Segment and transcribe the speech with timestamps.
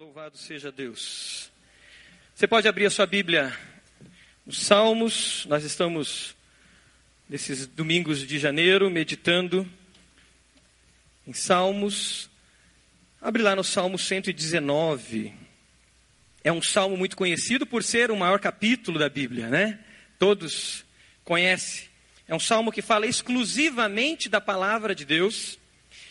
[0.00, 1.50] Louvado seja Deus.
[2.34, 3.54] Você pode abrir a sua Bíblia
[4.46, 6.34] nos Salmos, nós estamos
[7.28, 9.70] nesses domingos de janeiro meditando
[11.26, 12.30] em Salmos.
[13.20, 15.34] Abre lá no Salmo 119.
[16.42, 19.80] É um salmo muito conhecido por ser o maior capítulo da Bíblia, né?
[20.18, 20.82] Todos
[21.24, 21.90] conhecem.
[22.26, 25.59] É um salmo que fala exclusivamente da palavra de Deus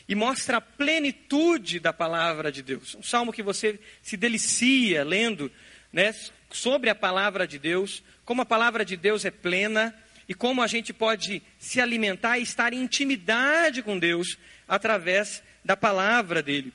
[0.10, 2.96] e mostra a plenitude da palavra de Deus.
[2.96, 5.52] Um salmo que você se delicia lendo
[5.94, 6.16] né,
[6.50, 9.96] sobre a palavra de Deus, como a palavra de Deus é plena
[10.28, 14.36] e como a gente pode se alimentar e estar em intimidade com Deus
[14.68, 16.74] através da palavra dele.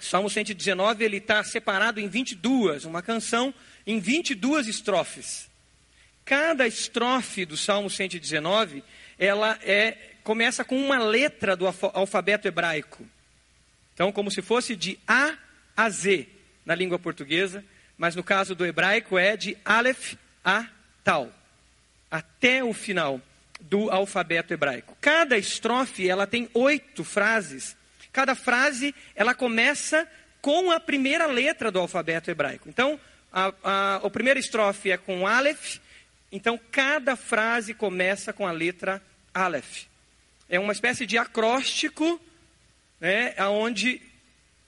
[0.00, 3.54] Salmo 119 ele está separado em 22, uma canção
[3.86, 5.48] em 22 estrofes.
[6.24, 8.82] Cada estrofe do Salmo 119
[9.16, 13.02] ela é começa com uma letra do alfabeto hebraico.
[13.94, 15.32] Então, como se fosse de A
[15.74, 16.28] a Z
[16.66, 17.64] na língua portuguesa,
[17.96, 20.66] mas no caso do hebraico é de Aleph a
[21.02, 21.32] Tal,
[22.10, 23.22] até o final
[23.58, 24.94] do alfabeto hebraico.
[25.00, 27.74] Cada estrofe ela tem oito frases.
[28.12, 30.06] Cada frase ela começa
[30.42, 32.68] com a primeira letra do alfabeto hebraico.
[32.68, 33.00] Então,
[33.32, 35.78] a, a, a primeira estrofe é com Aleph.
[36.30, 39.87] Então, cada frase começa com a letra Aleph
[40.48, 42.20] é uma espécie de acróstico,
[43.00, 44.00] né, onde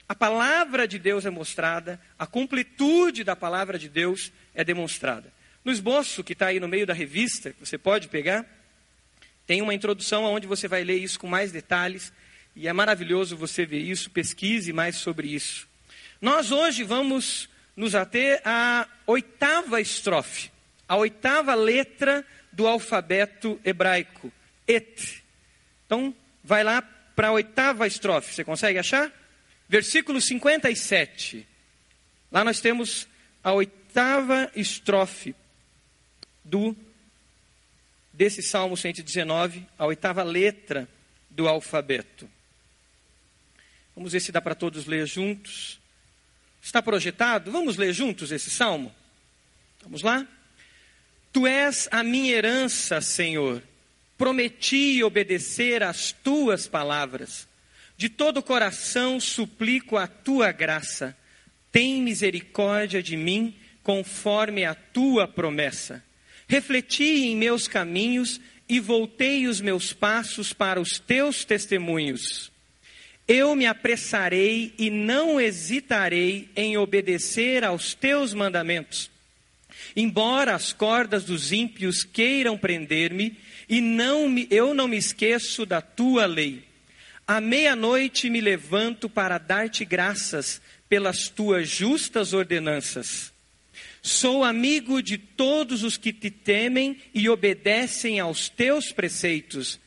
[0.09, 5.33] a palavra de Deus é mostrada, a completude da palavra de Deus é demonstrada.
[5.65, 8.45] No esboço que está aí no meio da revista, que você pode pegar,
[9.47, 12.13] tem uma introdução onde você vai ler isso com mais detalhes,
[12.55, 15.69] e é maravilhoso você ver isso, pesquise mais sobre isso.
[16.21, 20.51] Nós hoje vamos nos ater à oitava estrofe,
[20.87, 24.33] a oitava letra do alfabeto hebraico,
[24.67, 25.23] Et.
[25.91, 26.81] Então, vai lá
[27.17, 28.33] para a oitava estrofe.
[28.33, 29.13] Você consegue achar?
[29.69, 31.45] Versículo 57.
[32.31, 33.09] Lá nós temos
[33.43, 35.35] a oitava estrofe
[36.45, 36.77] do
[38.13, 40.89] desse Salmo 119, a oitava letra
[41.29, 42.31] do alfabeto.
[43.97, 45.81] Vamos ver se dá para todos ler juntos.
[46.63, 47.51] Está projetado?
[47.51, 48.95] Vamos ler juntos esse salmo?
[49.83, 50.25] Vamos lá?
[51.33, 53.61] Tu és a minha herança, Senhor
[54.21, 57.49] prometi obedecer às tuas palavras.
[57.97, 61.17] De todo o coração suplico a tua graça.
[61.73, 66.05] Tem misericórdia de mim, conforme a tua promessa.
[66.47, 68.39] Refleti em meus caminhos
[68.69, 72.53] e voltei os meus passos para os teus testemunhos.
[73.27, 79.11] Eu me apressarei e não hesitarei em obedecer aos teus mandamentos.
[79.97, 83.39] Embora as cordas dos ímpios queiram prender-me,
[83.71, 86.65] e não me, eu não me esqueço da tua lei.
[87.25, 93.33] À meia-noite me levanto para dar-te graças pelas tuas justas ordenanças.
[94.03, 99.79] Sou amigo de todos os que te temem e obedecem aos teus preceitos.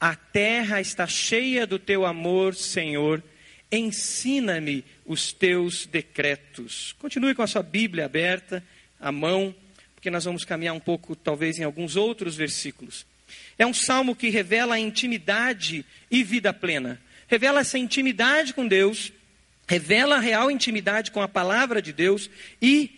[0.00, 3.22] A terra está cheia do teu amor, Senhor.
[3.70, 6.96] Ensina-me os teus decretos.
[6.98, 8.64] Continue com a sua Bíblia aberta,
[8.98, 9.54] à mão,
[9.94, 13.06] porque nós vamos caminhar um pouco, talvez, em alguns outros versículos.
[13.58, 17.00] É um salmo que revela a intimidade e vida plena.
[17.26, 19.12] Revela essa intimidade com Deus,
[19.66, 22.30] revela a real intimidade com a palavra de Deus
[22.60, 22.90] e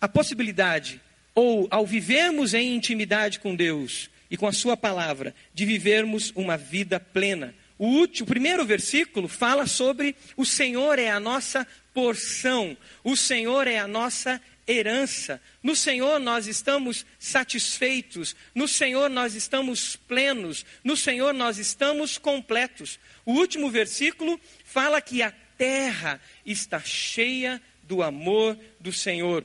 [0.00, 1.00] a possibilidade,
[1.34, 6.56] ou ao vivermos em intimidade com Deus e com a Sua palavra, de vivermos uma
[6.56, 7.54] vida plena.
[7.78, 13.66] O, último, o primeiro versículo fala sobre o Senhor é a nossa porção, o Senhor
[13.66, 15.40] é a nossa herança.
[15.62, 22.98] No Senhor nós estamos satisfeitos, no Senhor nós estamos plenos, no Senhor nós estamos completos.
[23.24, 29.44] O último versículo fala que a terra está cheia do amor do Senhor.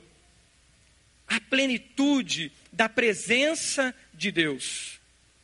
[1.28, 4.98] A plenitude da presença de Deus.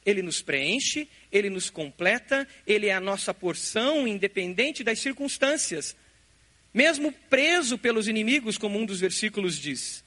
[0.05, 5.97] Ele nos preenche, ele nos completa, ele é a nossa porção, independente das circunstâncias.
[6.77, 10.05] Mesmo preso pelos inimigos, como um dos versículos diz.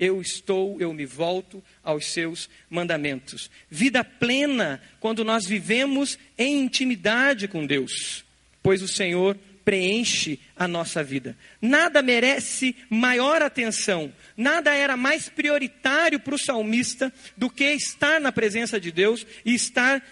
[0.00, 3.50] Eu estou, eu me volto aos seus mandamentos.
[3.70, 8.24] Vida plena quando nós vivemos em intimidade com Deus,
[8.62, 9.36] pois o Senhor
[9.66, 11.36] preenche a nossa vida.
[11.60, 18.32] Nada merece maior atenção, nada era mais prioritário para o salmista do que estar na
[18.32, 20.02] presença de Deus e estar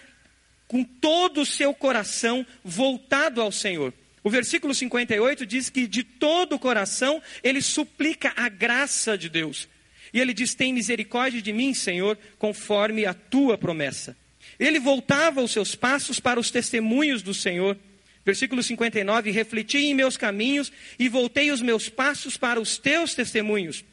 [0.67, 3.91] com todo o seu coração voltado ao Senhor.
[4.27, 9.69] O versículo 58 diz que de todo o coração ele suplica a graça de Deus.
[10.13, 14.17] E ele diz: Tem misericórdia de mim, Senhor, conforme a tua promessa.
[14.59, 17.77] Ele voltava os seus passos para os testemunhos do Senhor.
[18.25, 23.85] Versículo 59: Refleti em meus caminhos e voltei os meus passos para os teus testemunhos.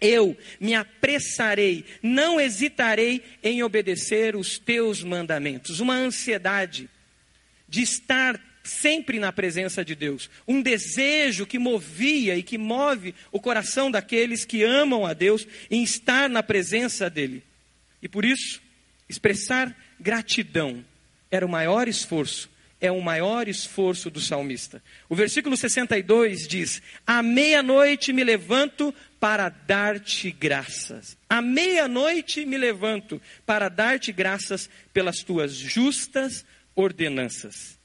[0.00, 5.80] Eu me apressarei, não hesitarei em obedecer os teus mandamentos.
[5.80, 6.88] Uma ansiedade
[7.68, 10.30] de estar sempre na presença de Deus.
[10.46, 15.82] Um desejo que movia e que move o coração daqueles que amam a Deus em
[15.82, 17.42] estar na presença dEle.
[18.00, 18.62] E por isso,
[19.08, 20.84] expressar gratidão
[21.30, 22.48] era o maior esforço
[22.80, 24.82] é o maior esforço do salmista.
[25.08, 31.16] O versículo 62 diz: À meia-noite me levanto para dar-te graças.
[31.28, 36.44] À meia-noite me levanto para dar-te graças pelas tuas justas
[36.74, 37.78] ordenanças.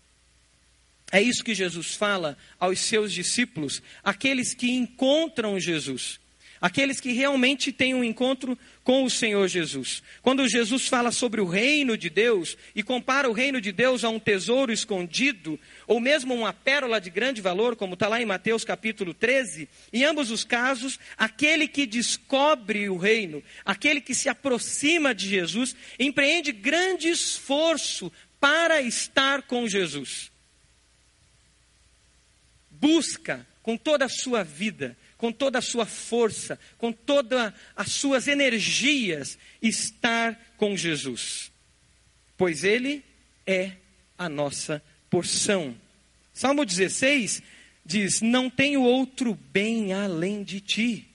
[1.15, 6.19] É isso que Jesus fala aos seus discípulos, aqueles que encontram Jesus.
[6.59, 10.03] Aqueles que realmente têm um encontro com o Senhor Jesus.
[10.21, 14.09] Quando Jesus fala sobre o reino de Deus e compara o reino de Deus a
[14.09, 15.57] um tesouro escondido,
[15.87, 20.03] ou mesmo uma pérola de grande valor, como está lá em Mateus capítulo 13, em
[20.03, 26.51] ambos os casos, aquele que descobre o reino, aquele que se aproxima de Jesus, empreende
[26.51, 30.34] grande esforço para estar com Jesus.
[32.79, 38.27] Busca com toda a sua vida com toda a sua força, com todas as suas
[38.27, 41.51] energias, estar com Jesus,
[42.37, 43.03] pois Ele
[43.45, 43.71] é
[44.17, 45.75] a nossa porção.
[46.33, 47.41] Salmo 16
[47.85, 51.07] diz: Não tenho outro bem além de ti.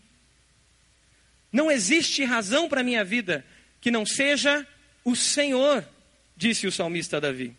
[1.53, 3.45] Não existe razão para a minha vida
[3.81, 4.67] que não seja
[5.05, 5.87] o Senhor,
[6.37, 7.57] disse o salmista Davi.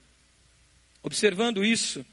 [1.04, 2.06] Observando isso,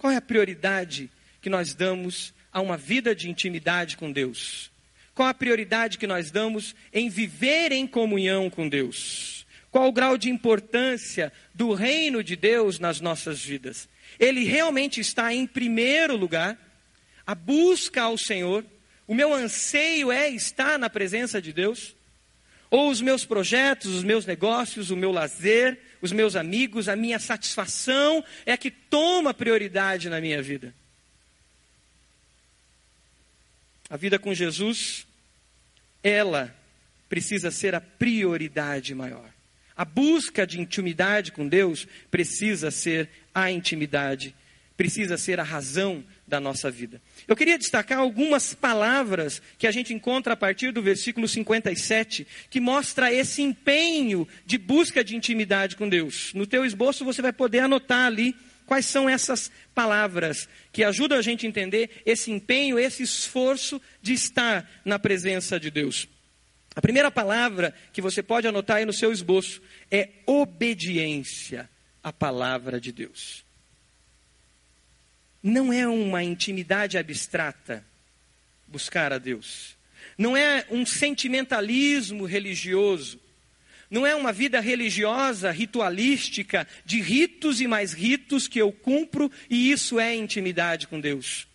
[0.00, 1.10] qual é a prioridade
[1.42, 4.70] que nós damos a uma vida de intimidade com Deus?
[5.14, 9.46] Qual a prioridade que nós damos em viver em comunhão com Deus?
[9.70, 13.90] Qual o grau de importância do reino de Deus nas nossas vidas?
[14.18, 16.58] Ele realmente está em primeiro lugar,
[17.26, 18.64] a busca ao Senhor,
[19.06, 21.94] o meu anseio é estar na presença de Deus?
[22.70, 27.18] Ou os meus projetos, os meus negócios, o meu lazer, os meus amigos, a minha
[27.18, 30.74] satisfação é que toma prioridade na minha vida?
[33.88, 35.06] A vida com Jesus,
[36.02, 36.54] ela
[37.08, 39.28] precisa ser a prioridade maior.
[39.76, 44.34] A busca de intimidade com Deus precisa ser a intimidade,
[44.76, 47.02] precisa ser a razão da nossa vida.
[47.28, 52.60] Eu queria destacar algumas palavras que a gente encontra a partir do versículo 57, que
[52.60, 56.32] mostra esse empenho de busca de intimidade com Deus.
[56.32, 58.34] No teu esboço você vai poder anotar ali
[58.70, 64.12] Quais são essas palavras que ajudam a gente a entender esse empenho, esse esforço de
[64.12, 66.06] estar na presença de Deus?
[66.76, 69.60] A primeira palavra que você pode anotar aí no seu esboço
[69.90, 71.68] é obediência
[72.00, 73.44] à palavra de Deus.
[75.42, 77.84] Não é uma intimidade abstrata
[78.66, 79.76] buscar a Deus.
[80.16, 83.18] Não é um sentimentalismo religioso
[83.90, 89.72] não é uma vida religiosa, ritualística, de ritos e mais ritos que eu cumpro e
[89.72, 91.48] isso é intimidade com Deus.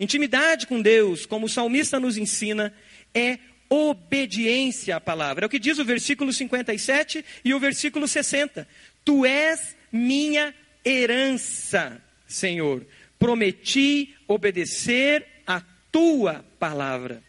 [0.00, 2.74] Intimidade com Deus, como o salmista nos ensina,
[3.14, 5.44] é obediência à palavra.
[5.44, 8.66] É o que diz o versículo 57 e o versículo 60.
[9.04, 10.52] Tu és minha
[10.84, 12.84] herança, Senhor.
[13.18, 17.22] Prometi obedecer a tua palavra.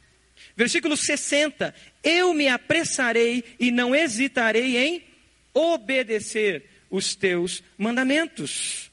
[0.56, 5.04] Versículo 60: Eu me apressarei e não hesitarei em
[5.54, 8.92] obedecer os teus mandamentos.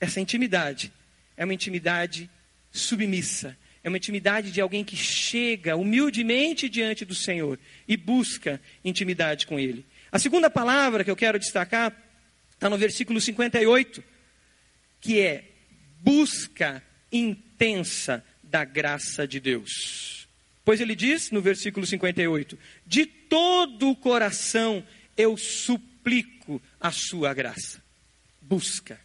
[0.00, 0.92] Essa intimidade
[1.36, 2.30] é uma intimidade
[2.70, 9.46] submissa, é uma intimidade de alguém que chega humildemente diante do Senhor e busca intimidade
[9.46, 9.84] com Ele.
[10.10, 11.94] A segunda palavra que eu quero destacar
[12.52, 14.02] está no versículo 58,
[15.00, 15.44] que é
[16.00, 20.26] busca intensa da graça de Deus.
[20.64, 24.84] Pois ele diz no versículo 58: De todo o coração
[25.16, 27.82] eu suplico a sua graça.
[28.40, 29.00] Busca,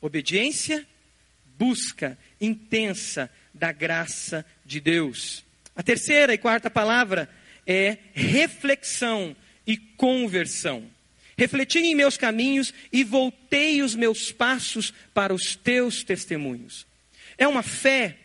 [0.00, 0.86] obediência,
[1.58, 5.44] busca intensa da graça de Deus.
[5.74, 7.28] A terceira e quarta palavra
[7.66, 9.36] é reflexão
[9.66, 10.84] e conversão.
[11.36, 16.86] Refleti em meus caminhos e voltei os meus passos para os teus testemunhos.
[17.38, 18.18] É uma fé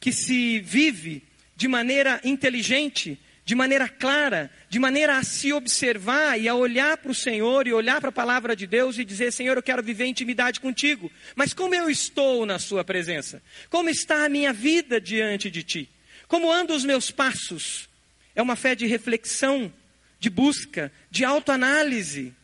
[0.00, 1.22] que se vive
[1.54, 7.10] de maneira inteligente, de maneira clara, de maneira a se observar e a olhar para
[7.10, 10.06] o Senhor e olhar para a palavra de Deus e dizer: Senhor, eu quero viver
[10.06, 13.42] intimidade contigo, mas como eu estou na Sua presença?
[13.70, 15.88] Como está a minha vida diante de Ti?
[16.26, 17.88] Como andam os meus passos?
[18.36, 19.72] É uma fé de reflexão,
[20.18, 22.34] de busca, de autoanálise.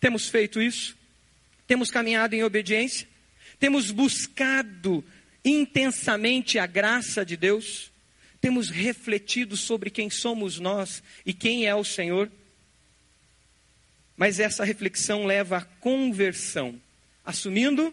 [0.00, 0.96] Temos feito isso?
[1.66, 3.08] Temos caminhado em obediência?
[3.58, 5.04] Temos buscado
[5.44, 7.90] intensamente a graça de Deus?
[8.40, 12.30] Temos refletido sobre quem somos nós e quem é o Senhor?
[14.16, 16.80] Mas essa reflexão leva à conversão,
[17.24, 17.92] assumindo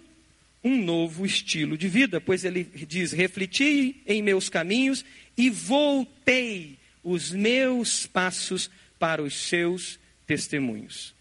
[0.63, 5.03] um novo estilo de vida, pois ele diz: refleti em meus caminhos
[5.35, 8.69] e voltei os meus passos
[9.01, 11.15] para os seus testemunhos.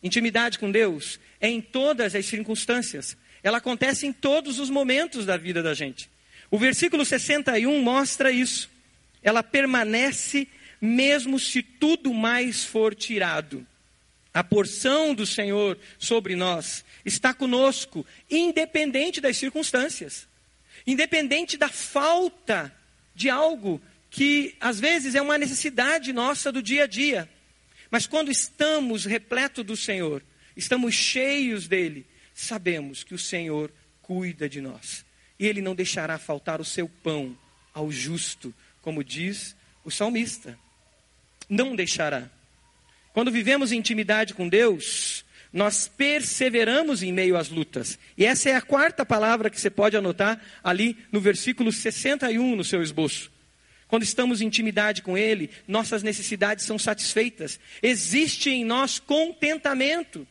[0.00, 5.36] Intimidade com Deus é em todas as circunstâncias, ela acontece em todos os momentos da
[5.36, 6.08] vida da gente.
[6.48, 8.70] O versículo 61 mostra isso.
[9.24, 10.46] Ela permanece
[10.80, 13.66] mesmo se tudo mais for tirado.
[14.32, 20.28] A porção do Senhor sobre nós está conosco, independente das circunstâncias,
[20.86, 22.72] independente da falta
[23.16, 27.28] de algo que às vezes é uma necessidade nossa do dia a dia.
[27.90, 30.22] Mas quando estamos repletos do Senhor,
[30.56, 33.72] estamos cheios dele, sabemos que o Senhor
[34.02, 35.04] cuida de nós.
[35.38, 37.36] E ele não deixará faltar o seu pão
[37.72, 40.58] ao justo, como diz o salmista.
[41.48, 42.28] Não deixará.
[43.12, 47.98] Quando vivemos em intimidade com Deus, nós perseveramos em meio às lutas.
[48.16, 52.64] E essa é a quarta palavra que você pode anotar ali no versículo 61 no
[52.64, 53.30] seu esboço.
[53.88, 57.58] Quando estamos em intimidade com Ele, nossas necessidades são satisfeitas.
[57.82, 60.28] Existe em nós contentamento,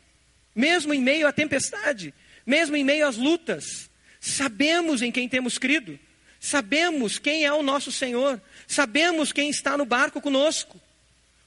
[0.55, 2.13] mesmo em meio à tempestade,
[2.45, 3.89] mesmo em meio às lutas.
[4.21, 5.99] Sabemos em quem temos crido,
[6.39, 10.79] sabemos quem é o nosso Senhor, sabemos quem está no barco conosco.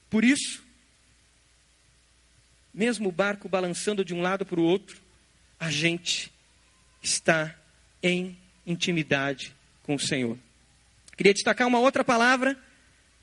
[0.09, 0.61] Por isso,
[2.73, 4.99] mesmo o barco balançando de um lado para o outro,
[5.57, 6.29] a gente
[7.01, 7.55] está
[8.03, 8.37] em
[8.67, 10.37] intimidade com o Senhor.
[11.21, 12.57] Queria destacar uma outra palavra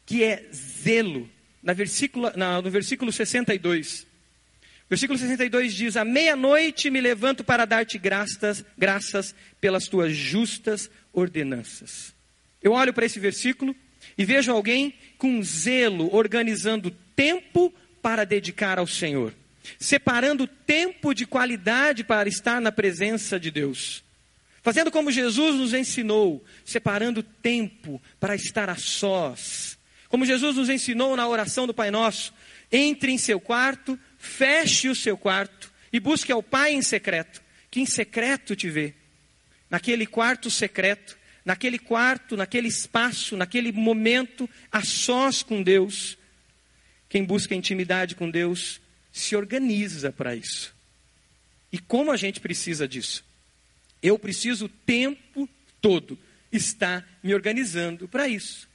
[0.07, 1.29] que é zelo,
[1.61, 4.07] na versículo, na, no versículo 62.
[4.89, 12.15] Versículo 62 diz: À meia-noite me levanto para dar-te graças, graças pelas tuas justas ordenanças.
[12.63, 13.75] Eu olho para esse versículo
[14.17, 19.35] e vejo alguém com zelo organizando tempo para dedicar ao Senhor,
[19.77, 24.05] separando tempo de qualidade para estar na presença de Deus.
[24.63, 29.79] Fazendo como Jesus nos ensinou, separando tempo para estar a sós.
[30.09, 32.33] Como Jesus nos ensinou na oração do Pai Nosso:
[32.71, 37.81] entre em seu quarto, feche o seu quarto e busque ao Pai em secreto, que
[37.81, 38.95] em secreto te vê.
[39.71, 46.19] Naquele quarto secreto, naquele quarto, naquele espaço, naquele momento, a sós com Deus,
[47.09, 48.81] quem busca intimidade com Deus
[49.13, 50.75] se organiza para isso.
[51.73, 53.28] E como a gente precisa disso?
[54.03, 55.49] Eu preciso o tempo
[55.81, 56.19] todo
[56.53, 58.69] estar me organizando para isso.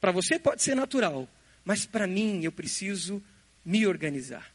[0.00, 1.28] Para você pode ser natural,
[1.64, 3.22] mas para mim eu preciso
[3.64, 4.52] me organizar.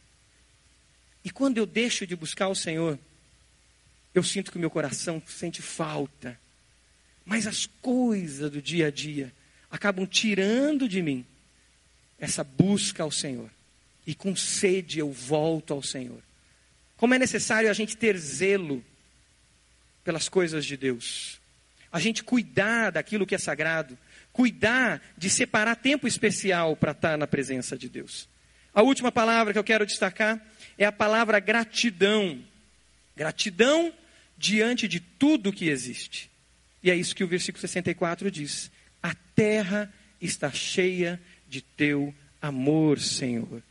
[1.24, 2.98] E quando eu deixo de buscar o Senhor,
[4.13, 6.39] eu sinto que o meu coração sente falta.
[7.25, 9.34] Mas as coisas do dia a dia
[9.70, 11.25] acabam tirando de mim
[12.18, 13.50] essa busca ao Senhor.
[14.06, 16.22] E com sede eu volto ao Senhor.
[16.98, 18.84] Como é necessário a gente ter zelo
[20.03, 21.39] pelas coisas de Deus.
[21.91, 23.98] A gente cuidar daquilo que é sagrado,
[24.32, 28.27] cuidar de separar tempo especial para estar na presença de Deus.
[28.74, 30.39] A última palavra que eu quero destacar
[30.77, 32.39] é a palavra gratidão.
[33.15, 33.94] Gratidão
[34.38, 36.29] diante de tudo que existe.
[36.82, 39.91] E é isso que o versículo 64 diz: A terra
[40.22, 43.62] está cheia de teu amor, Senhor.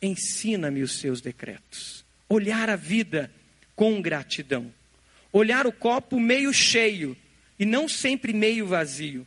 [0.00, 2.04] Ensina-me os seus decretos.
[2.28, 3.30] Olhar a vida
[3.74, 4.72] com gratidão.
[5.32, 7.16] Olhar o copo meio cheio
[7.58, 9.26] e não sempre meio vazio.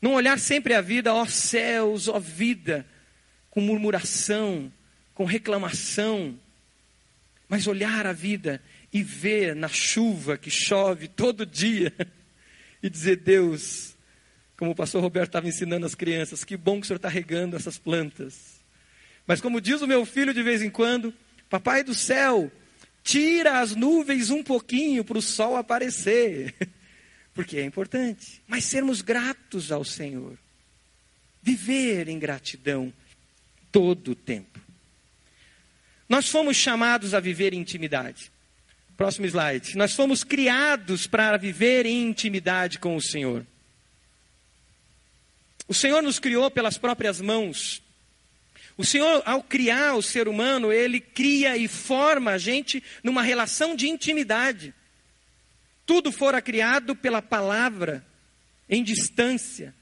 [0.00, 2.86] Não olhar sempre a vida, ó céus, ó vida,
[3.50, 4.70] com murmuração,
[5.14, 6.38] com reclamação,
[7.48, 8.60] mas olhar a vida
[8.92, 11.92] e ver na chuva que chove todo dia
[12.82, 13.96] e dizer: Deus,
[14.56, 17.56] como o pastor Roberto estava ensinando as crianças, que bom que o senhor está regando
[17.56, 18.60] essas plantas.
[19.26, 21.14] Mas como diz o meu filho de vez em quando,
[21.48, 22.52] papai do céu,
[23.04, 26.54] tira as nuvens um pouquinho para o sol aparecer.
[27.34, 28.42] Porque é importante.
[28.48, 30.38] Mas sermos gratos ao Senhor.
[31.42, 32.92] Viver em gratidão
[33.70, 34.58] todo o tempo.
[36.08, 38.32] Nós fomos chamados a viver em intimidade.
[38.96, 39.76] Próximo slide.
[39.76, 43.44] Nós fomos criados para viver em intimidade com o Senhor.
[45.66, 47.82] O Senhor nos criou pelas próprias mãos.
[48.76, 53.76] O Senhor, ao criar o ser humano, ele cria e forma a gente numa relação
[53.76, 54.74] de intimidade.
[55.86, 58.04] Tudo fora criado pela palavra,
[58.68, 59.74] em distância.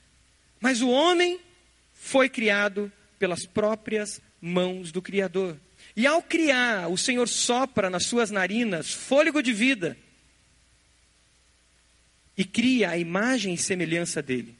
[0.60, 1.40] Mas o homem
[1.94, 5.56] foi criado pelas próprias mãos do Criador.
[5.96, 9.96] E ao criar, o Senhor sopra nas suas narinas fôlego de vida.
[12.36, 14.56] e cria a imagem e semelhança dele.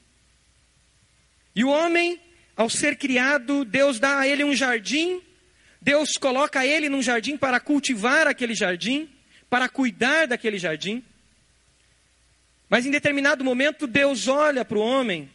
[1.55, 2.21] E o homem,
[2.57, 5.23] ao ser criado, Deus dá a ele um jardim,
[5.81, 9.09] Deus coloca ele num jardim para cultivar aquele jardim,
[9.51, 11.03] para cuidar daquele jardim.
[12.69, 15.29] Mas em determinado momento, Deus olha para o homem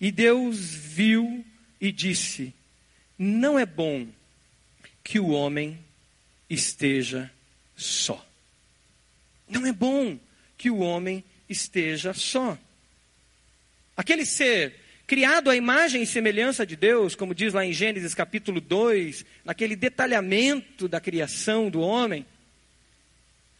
[0.00, 1.44] e Deus viu
[1.80, 2.54] e disse:
[3.18, 4.06] Não é bom
[5.02, 5.78] que o homem
[6.48, 7.30] esteja
[7.76, 8.24] só.
[9.48, 10.18] Não é bom
[10.56, 12.58] que o homem esteja só.
[13.96, 18.60] Aquele ser criado à imagem e semelhança de Deus, como diz lá em Gênesis capítulo
[18.60, 22.24] 2, naquele detalhamento da criação do homem,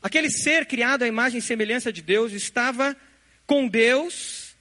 [0.02, 2.96] aquele ser criado à imagem e semelhança de Deus estava
[3.46, 4.54] com Deus.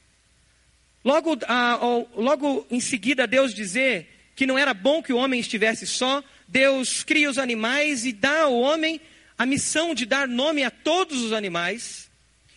[1.06, 1.80] Logo, a,
[2.16, 7.04] logo em seguida, Deus dizer que não era bom que o homem estivesse só, Deus
[7.04, 9.00] cria os animais e dá ao homem
[9.38, 12.10] a missão de dar nome a todos os animais,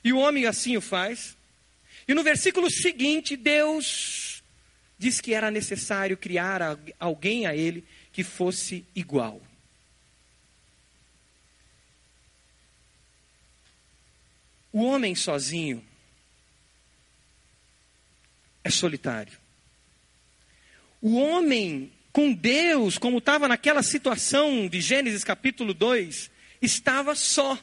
[0.03, 1.36] e o homem assim o faz.
[2.09, 4.43] E no versículo seguinte, Deus
[4.99, 6.61] diz que era necessário criar
[6.99, 9.43] alguém a ele que fosse igual.
[14.73, 15.83] O homem sozinho
[18.63, 19.33] é solitário.
[21.01, 26.31] O homem com Deus, como estava naquela situação de Gênesis capítulo 2,
[26.63, 27.59] estava só.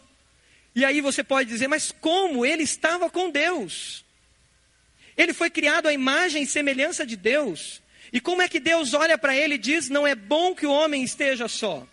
[0.75, 4.03] E aí você pode dizer, mas como ele estava com Deus?
[5.17, 7.81] Ele foi criado à imagem e semelhança de Deus.
[8.11, 10.71] E como é que Deus olha para ele e diz: não é bom que o
[10.71, 11.87] homem esteja só?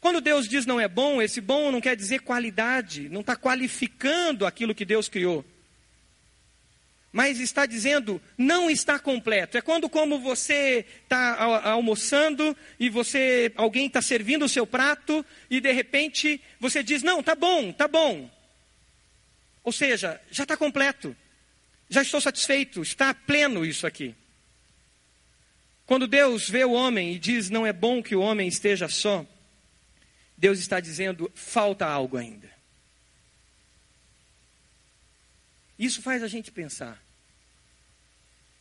[0.00, 4.44] Quando Deus diz não é bom, esse bom não quer dizer qualidade, não está qualificando
[4.44, 5.44] aquilo que Deus criou
[7.12, 9.58] mas está dizendo não está completo.
[9.58, 15.60] É quando como você está almoçando e você alguém está servindo o seu prato e
[15.60, 18.30] de repente você diz não, tá bom, tá bom.
[19.62, 21.14] Ou seja, já está completo,
[21.92, 24.14] já estou satisfeito, está pleno isso aqui.
[25.84, 29.26] Quando Deus vê o homem e diz não é bom que o homem esteja só,
[30.36, 32.50] Deus está dizendo falta algo ainda.
[35.78, 37.02] Isso faz a gente pensar.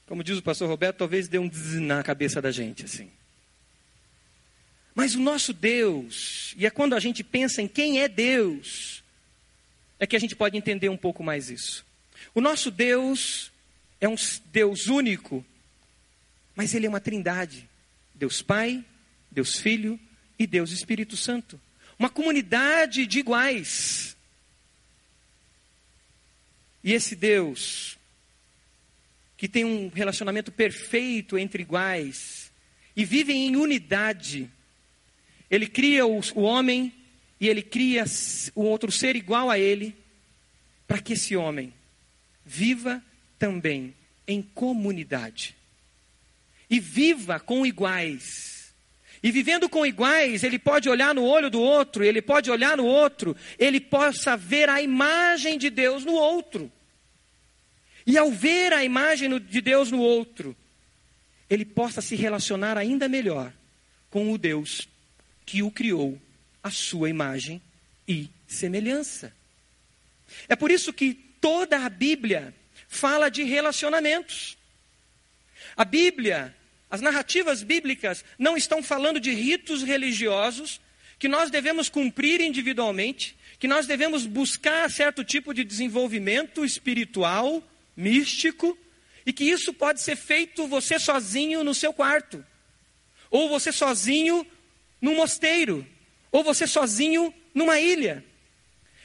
[0.08, 3.10] Como diz o pastor Roberto, talvez dê um zzz na cabeça da gente, assim.
[4.94, 9.02] Mas o nosso Deus, e é quando a gente pensa em quem é Deus,
[9.98, 11.86] é que a gente pode entender um pouco mais isso.
[12.34, 13.52] O nosso Deus
[14.00, 15.46] é um Deus único,
[16.56, 17.70] mas ele é uma trindade:
[18.14, 18.84] Deus Pai,
[19.30, 20.00] Deus Filho
[20.38, 21.60] e Deus Espírito Santo.
[21.98, 24.16] Uma comunidade de iguais.
[26.84, 27.98] E esse Deus
[29.42, 32.52] que tem um relacionamento perfeito entre iguais
[32.96, 34.48] e vivem em unidade.
[35.50, 36.94] Ele cria o, o homem
[37.40, 38.06] e ele cria
[38.54, 39.96] o outro ser igual a ele,
[40.88, 41.74] para que esse homem
[42.46, 43.04] viva
[43.38, 43.94] também
[44.28, 45.56] em comunidade.
[46.70, 48.74] E viva com iguais.
[49.24, 52.86] E vivendo com iguais, ele pode olhar no olho do outro, ele pode olhar no
[52.86, 56.72] outro, ele possa ver a imagem de Deus no outro.
[58.06, 60.56] E ao ver a imagem de Deus no outro,
[61.50, 63.54] ele possa se relacionar ainda melhor
[64.10, 64.88] com o Deus
[65.46, 66.20] que o criou,
[66.64, 67.62] a sua imagem
[68.08, 69.34] e semelhança.
[70.50, 72.54] É por isso que toda a Bíblia
[72.88, 74.58] fala de relacionamentos.
[75.76, 76.56] A Bíblia,
[76.90, 80.80] as narrativas bíblicas não estão falando de ritos religiosos
[81.18, 87.64] que nós devemos cumprir individualmente, que nós devemos buscar certo tipo de desenvolvimento espiritual
[87.96, 88.78] místico,
[89.26, 92.44] e que isso pode ser feito você sozinho no seu quarto,
[93.30, 94.46] ou você sozinho
[95.00, 95.88] num mosteiro,
[96.32, 98.26] ou você sozinho numa ilha.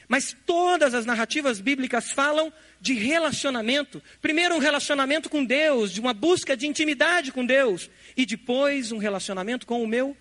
[0.07, 4.01] Mas todas as narrativas bíblicas falam de relacionamento.
[4.21, 8.97] Primeiro, um relacionamento com Deus, de uma busca de intimidade com Deus, e depois, um
[8.97, 10.15] relacionamento com o meu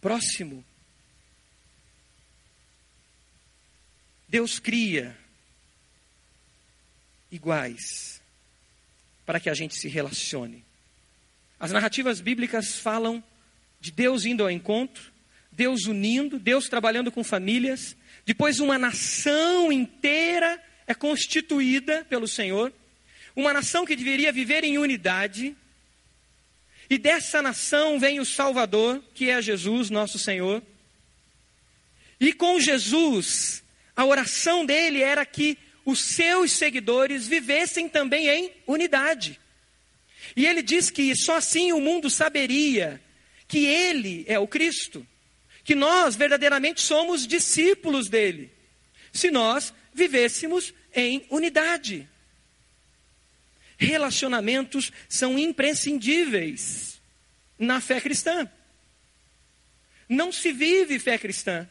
[0.00, 0.64] próximo.
[4.28, 5.16] Deus cria
[7.30, 8.22] iguais
[9.26, 10.64] para que a gente se relacione.
[11.58, 13.22] As narrativas bíblicas falam
[13.80, 15.11] de Deus indo ao encontro,
[15.52, 22.72] Deus unindo, Deus trabalhando com famílias, depois uma nação inteira é constituída pelo Senhor,
[23.36, 25.54] uma nação que deveria viver em unidade,
[26.88, 30.62] e dessa nação vem o Salvador, que é Jesus, nosso Senhor.
[32.20, 33.62] E com Jesus,
[33.96, 39.40] a oração dele era que os seus seguidores vivessem também em unidade.
[40.36, 43.00] E ele diz que só assim o mundo saberia
[43.48, 45.06] que ele é o Cristo,
[45.64, 48.50] que nós verdadeiramente somos discípulos dele,
[49.12, 52.08] se nós vivêssemos em unidade.
[53.76, 57.00] Relacionamentos são imprescindíveis
[57.58, 58.50] na fé cristã.
[60.08, 61.68] Não se vive fé cristã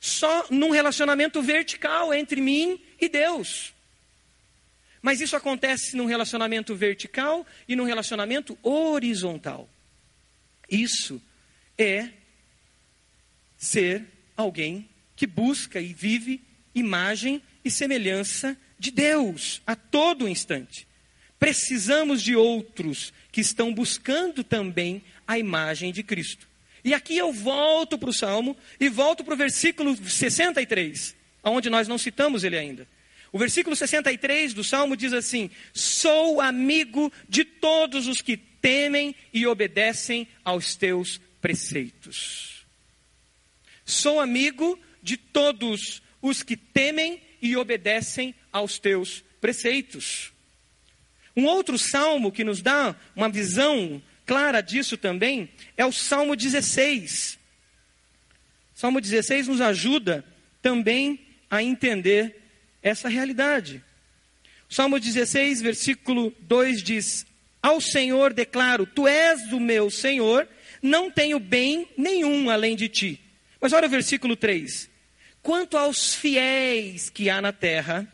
[0.00, 3.72] só num relacionamento vertical entre mim e Deus.
[5.00, 9.68] Mas isso acontece num relacionamento vertical e num relacionamento horizontal.
[10.68, 11.20] Isso
[11.76, 12.10] é
[13.64, 14.04] ser
[14.36, 16.40] alguém que busca e vive
[16.74, 20.86] imagem e semelhança de Deus a todo instante.
[21.38, 26.48] Precisamos de outros que estão buscando também a imagem de Cristo.
[26.84, 31.88] E aqui eu volto para o Salmo e volto para o versículo 63, onde nós
[31.88, 32.86] não citamos ele ainda.
[33.32, 39.46] O versículo 63 do Salmo diz assim: Sou amigo de todos os que temem e
[39.46, 42.53] obedecem aos teus preceitos.
[43.94, 50.32] Sou amigo de todos os que temem e obedecem aos teus preceitos.
[51.36, 57.38] Um outro salmo que nos dá uma visão clara disso também é o Salmo 16.
[58.74, 60.24] Salmo 16 nos ajuda
[60.60, 62.42] também a entender
[62.82, 63.82] essa realidade.
[64.68, 67.26] Salmo 16, versículo 2 diz:
[67.62, 70.48] Ao Senhor declaro: Tu és o meu Senhor,
[70.82, 73.23] não tenho bem nenhum além de ti.
[73.64, 74.90] Mas olha o versículo 3:
[75.40, 78.06] Quanto aos fiéis que há na terra,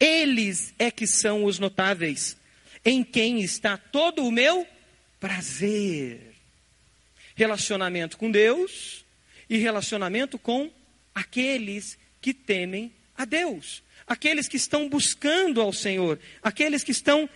[0.00, 2.34] eles é que são os notáveis,
[2.82, 4.66] em quem está todo o meu
[5.20, 6.32] prazer.
[7.34, 9.04] Relacionamento com Deus
[9.50, 10.70] e relacionamento com
[11.14, 17.28] aqueles que temem a Deus, aqueles que estão buscando ao Senhor, aqueles que estão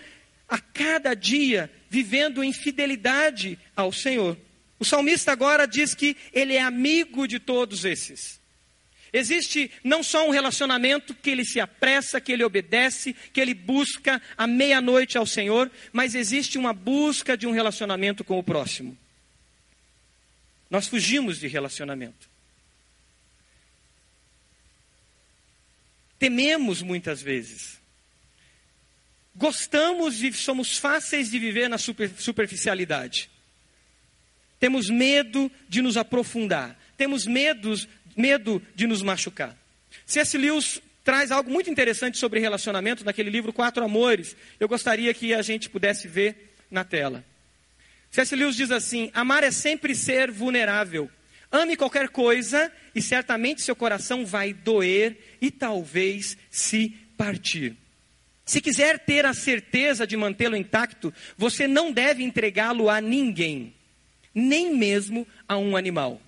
[0.48, 4.34] a cada dia vivendo em fidelidade ao Senhor.
[4.78, 8.38] O salmista agora diz que ele é amigo de todos esses.
[9.12, 14.20] Existe não só um relacionamento que ele se apressa, que ele obedece, que ele busca
[14.36, 18.96] à meia-noite ao Senhor, mas existe uma busca de um relacionamento com o próximo.
[20.70, 22.28] Nós fugimos de relacionamento.
[26.18, 27.80] Tememos muitas vezes.
[29.34, 33.30] Gostamos e somos fáceis de viver na superficialidade.
[34.58, 36.78] Temos medo de nos aprofundar.
[36.96, 39.56] Temos medos medo de nos machucar.
[40.04, 40.36] C.S.
[40.36, 44.36] Lewis traz algo muito interessante sobre relacionamento naquele livro Quatro Amores.
[44.58, 47.24] Eu gostaria que a gente pudesse ver na tela.
[48.10, 48.34] C.S.
[48.34, 51.08] Lewis diz assim: Amar é sempre ser vulnerável.
[51.50, 57.74] Ame qualquer coisa e certamente seu coração vai doer e talvez se partir.
[58.44, 63.74] Se quiser ter a certeza de mantê-lo intacto, você não deve entregá-lo a ninguém,
[64.34, 66.20] nem mesmo a um animal.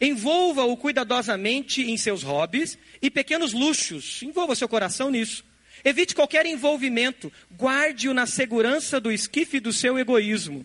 [0.00, 4.22] Envolva-o cuidadosamente em seus hobbies e pequenos luxos.
[4.22, 5.44] Envolva seu coração nisso.
[5.84, 7.32] Evite qualquer envolvimento.
[7.56, 10.64] Guarde-o na segurança do esquife do seu egoísmo.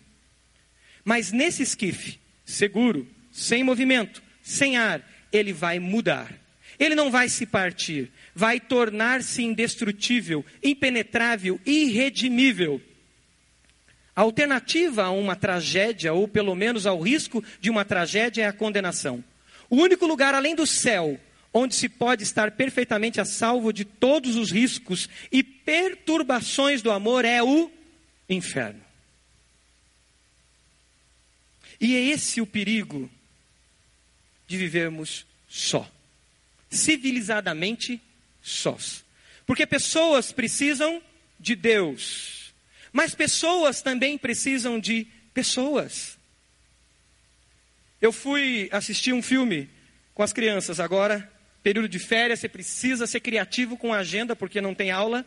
[1.04, 6.34] Mas nesse esquife, seguro, sem movimento, sem ar, ele vai mudar.
[6.80, 12.82] Ele não vai se partir, vai tornar-se indestrutível, impenetrável, irredimível.
[14.18, 18.52] A alternativa a uma tragédia, ou pelo menos ao risco de uma tragédia, é a
[18.52, 19.24] condenação.
[19.70, 21.20] O único lugar além do céu
[21.54, 27.26] onde se pode estar perfeitamente a salvo de todos os riscos e perturbações do amor
[27.26, 27.72] é o
[28.28, 28.82] inferno.
[31.80, 33.08] E é esse o perigo
[34.48, 35.88] de vivermos só,
[36.72, 38.02] civilizadamente
[38.42, 39.06] sós.
[39.46, 41.00] Porque pessoas precisam
[41.40, 42.37] de Deus
[42.98, 46.18] mas pessoas também precisam de pessoas.
[48.02, 49.70] Eu fui assistir um filme
[50.16, 51.32] com as crianças agora,
[51.62, 55.24] período de férias, você precisa ser criativo com a agenda, porque não tem aula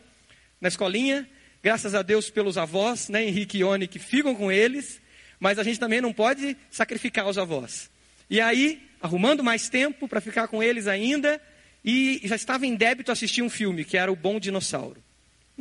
[0.59, 1.25] na escolinha.
[1.63, 4.99] Graças a Deus pelos avós, né, Henrique e Ione, que ficam com eles,
[5.39, 7.89] mas a gente também não pode sacrificar os avós.
[8.29, 11.41] E aí, arrumando mais tempo para ficar com eles ainda,
[11.85, 15.01] e já estava em débito assistir um filme, que era O Bom Dinossauro.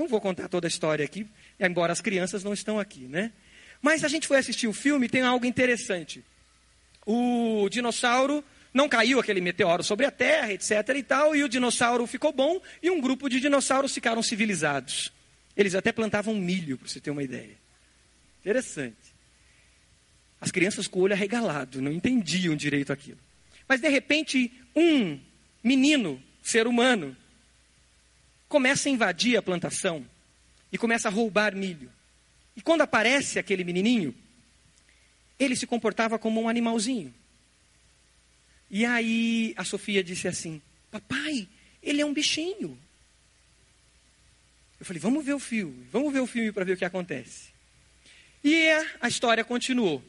[0.00, 1.26] Não vou contar toda a história aqui,
[1.60, 3.30] embora as crianças não estão aqui, né?
[3.82, 6.24] Mas a gente foi assistir o filme e tem algo interessante.
[7.04, 10.70] O dinossauro não caiu aquele meteoro sobre a Terra, etc.
[10.96, 15.12] e tal, e o dinossauro ficou bom e um grupo de dinossauros ficaram civilizados.
[15.54, 17.58] Eles até plantavam milho, para você ter uma ideia.
[18.40, 18.96] Interessante.
[20.40, 23.18] As crianças com o olho arregalado, não entendiam direito aquilo.
[23.68, 25.20] Mas de repente, um
[25.62, 27.14] menino, ser humano,
[28.50, 30.04] começa a invadir a plantação
[30.72, 31.90] e começa a roubar milho.
[32.56, 34.12] E quando aparece aquele menininho,
[35.38, 37.14] ele se comportava como um animalzinho.
[38.68, 40.60] E aí a Sofia disse assim:
[40.90, 41.48] Papai,
[41.80, 42.76] ele é um bichinho.
[44.80, 47.50] Eu falei, vamos ver o filme, vamos ver o filme para ver o que acontece.
[48.42, 48.68] E
[49.00, 50.02] a história continuou.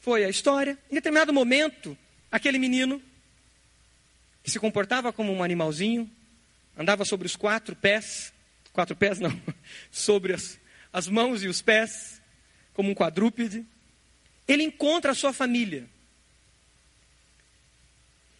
[0.00, 0.78] Foi a história.
[0.90, 1.96] Em determinado momento,
[2.30, 3.02] aquele menino,
[4.44, 6.10] que se comportava como um animalzinho,
[6.76, 8.32] andava sobre os quatro pés,
[8.72, 9.40] quatro pés não,
[9.90, 10.58] sobre as,
[10.92, 12.20] as mãos e os pés,
[12.74, 13.64] como um quadrúpede,
[14.46, 15.88] ele encontra a sua família.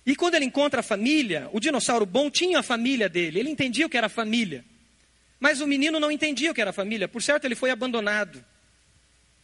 [0.05, 3.87] E quando ele encontra a família, o dinossauro bom tinha a família dele, ele entendia
[3.87, 4.65] o que era família.
[5.41, 8.45] Mas o menino não entendia o que era família, por certo, ele foi abandonado,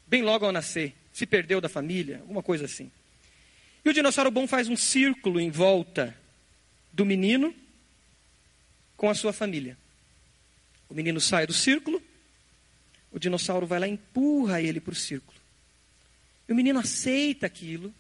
[0.07, 2.91] bem logo ao nascer, se perdeu da família, alguma coisa assim.
[3.85, 6.17] E o dinossauro bom faz um círculo em volta
[6.93, 7.55] do menino
[9.03, 9.77] com a sua família.
[10.89, 12.01] O menino sai do círculo,
[13.11, 15.37] o dinossauro vai lá e empurra ele para o círculo.
[16.49, 17.93] E o menino aceita aquilo,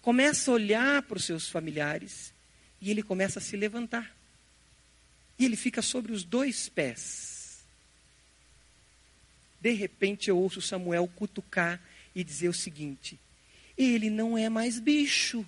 [0.00, 2.32] começa a olhar para os seus familiares
[2.80, 4.16] e ele começa a se levantar.
[5.38, 7.58] E ele fica sobre os dois pés.
[9.60, 11.78] De repente eu ouço Samuel cutucar
[12.14, 13.20] e dizer o seguinte:
[13.76, 15.46] ele não é mais bicho.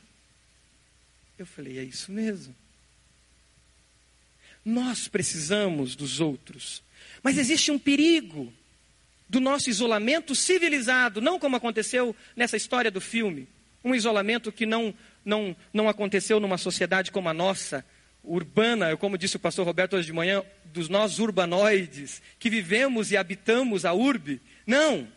[1.39, 2.55] Eu falei, é isso mesmo.
[4.69, 6.83] Nós precisamos dos outros.
[7.23, 8.53] Mas existe um perigo
[9.27, 13.49] do nosso isolamento civilizado, não como aconteceu nessa história do filme.
[13.83, 14.93] Um isolamento que não,
[15.25, 17.83] não, não aconteceu numa sociedade como a nossa,
[18.23, 23.17] urbana, como disse o pastor Roberto hoje de manhã, dos nós urbanoides, que vivemos e
[23.17, 24.39] habitamos a urbe.
[24.67, 25.09] Não.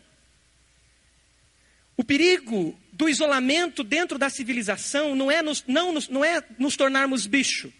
[1.94, 7.26] O perigo do isolamento dentro da civilização não é nos, não, não é nos tornarmos
[7.26, 7.70] bicho.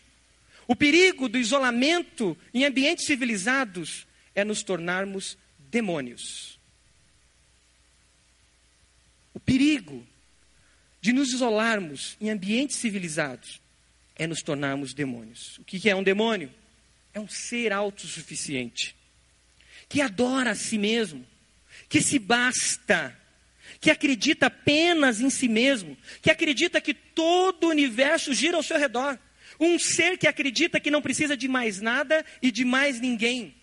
[0.67, 6.59] O perigo do isolamento em ambientes civilizados é nos tornarmos demônios.
[9.35, 10.07] O perigo
[11.01, 13.61] de nos isolarmos em ambientes civilizados
[14.17, 15.59] é nos tornarmos demônios.
[15.59, 16.53] O que é um demônio?
[17.13, 18.95] É um ser autossuficiente,
[19.89, 21.27] que adora a si mesmo,
[21.89, 23.19] que se basta,
[23.81, 28.79] que acredita apenas em si mesmo, que acredita que todo o universo gira ao seu
[28.79, 29.19] redor.
[29.59, 33.55] Um ser que acredita que não precisa de mais nada e de mais ninguém.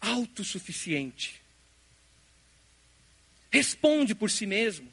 [0.00, 1.40] Autossuficiente.
[3.50, 4.92] Responde por si mesmo.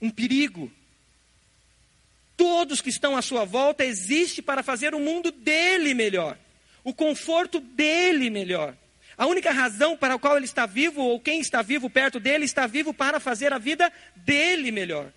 [0.00, 0.72] Um perigo.
[2.36, 6.38] Todos que estão à sua volta existe para fazer o mundo dele melhor,
[6.84, 8.76] o conforto dele melhor.
[9.16, 12.44] A única razão para a qual ele está vivo, ou quem está vivo perto dele,
[12.44, 15.10] está vivo para fazer a vida dele melhor.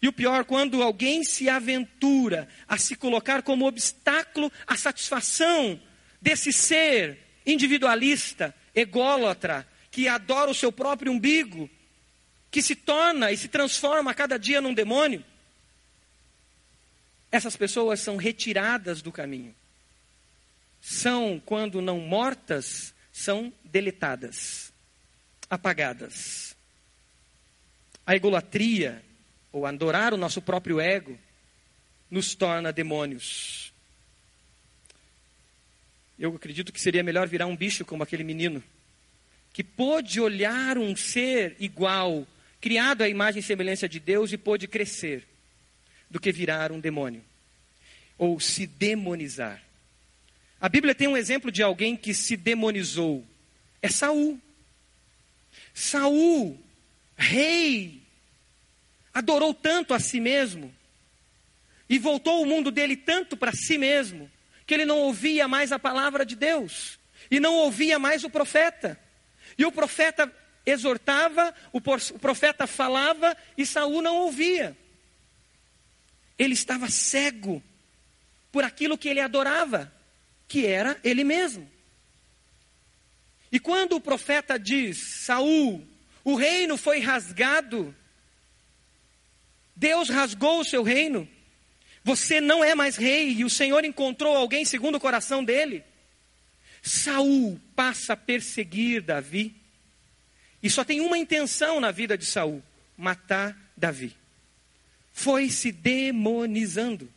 [0.00, 5.80] E o pior, quando alguém se aventura a se colocar como obstáculo à satisfação
[6.20, 11.70] desse ser individualista, ególatra, que adora o seu próprio umbigo,
[12.50, 15.24] que se torna e se transforma a cada dia num demônio,
[17.30, 19.54] essas pessoas são retiradas do caminho.
[20.80, 24.72] São, quando não mortas, são deletadas,
[25.50, 26.54] apagadas.
[28.06, 29.04] A egolatria
[29.56, 31.18] ou adorar o nosso próprio ego,
[32.10, 33.72] nos torna demônios.
[36.18, 38.62] Eu acredito que seria melhor virar um bicho como aquele menino,
[39.54, 42.26] que pôde olhar um ser igual,
[42.60, 45.26] criado à imagem e semelhança de Deus e pôde crescer,
[46.10, 47.24] do que virar um demônio,
[48.18, 49.62] ou se demonizar.
[50.60, 53.24] A Bíblia tem um exemplo de alguém que se demonizou.
[53.80, 54.38] É Saul.
[55.72, 56.62] Saul,
[57.16, 58.05] rei
[59.16, 60.70] adorou tanto a si mesmo
[61.88, 64.30] e voltou o mundo dele tanto para si mesmo
[64.66, 66.98] que ele não ouvia mais a palavra de Deus
[67.30, 69.00] e não ouvia mais o profeta.
[69.56, 70.30] E o profeta
[70.66, 74.76] exortava, o profeta falava e Saul não ouvia.
[76.38, 77.62] Ele estava cego
[78.52, 79.90] por aquilo que ele adorava,
[80.46, 81.66] que era ele mesmo.
[83.50, 85.88] E quando o profeta diz: Saul,
[86.22, 87.96] o reino foi rasgado
[89.76, 91.28] Deus rasgou o seu reino.
[92.02, 95.84] Você não é mais rei e o Senhor encontrou alguém segundo o coração dele.
[96.82, 99.54] Saul passa a perseguir Davi.
[100.62, 102.62] E só tem uma intenção na vida de Saul:
[102.96, 104.16] matar Davi.
[105.12, 107.12] Foi se demonizando.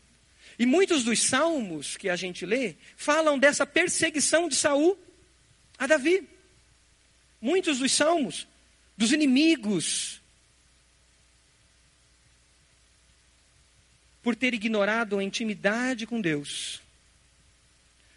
[0.58, 4.98] E muitos dos salmos que a gente lê falam dessa perseguição de Saul
[5.78, 6.28] a Davi.
[7.40, 8.46] Muitos dos salmos,
[8.98, 10.19] dos inimigos
[14.30, 16.84] por ter ignorado a intimidade com Deus,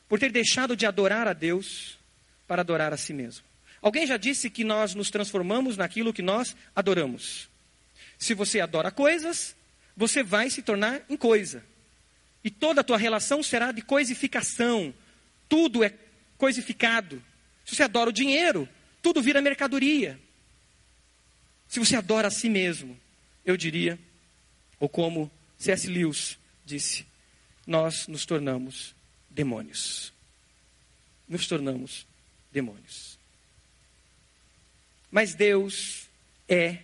[0.07, 1.98] por ter deixado de adorar a Deus
[2.46, 3.46] para adorar a si mesmo.
[3.81, 7.48] Alguém já disse que nós nos transformamos naquilo que nós adoramos.
[8.18, 9.57] Se você adora coisas,
[9.96, 11.64] você vai se tornar em coisa.
[12.44, 14.92] E toda a tua relação será de coisificação,
[15.48, 15.94] tudo é
[16.37, 17.22] coisificado.
[17.64, 18.68] Se você adora o dinheiro,
[19.01, 20.20] tudo vira mercadoria.
[21.68, 23.01] Se você adora a si mesmo,
[23.46, 23.98] eu diria,
[24.79, 25.87] ou como C.S.
[25.87, 27.07] Lewis disse,
[27.64, 28.96] nós nos tornamos
[29.31, 30.12] demônios.
[31.29, 32.05] Nos tornamos
[32.51, 33.16] demônios.
[35.09, 36.09] Mas Deus
[36.48, 36.79] é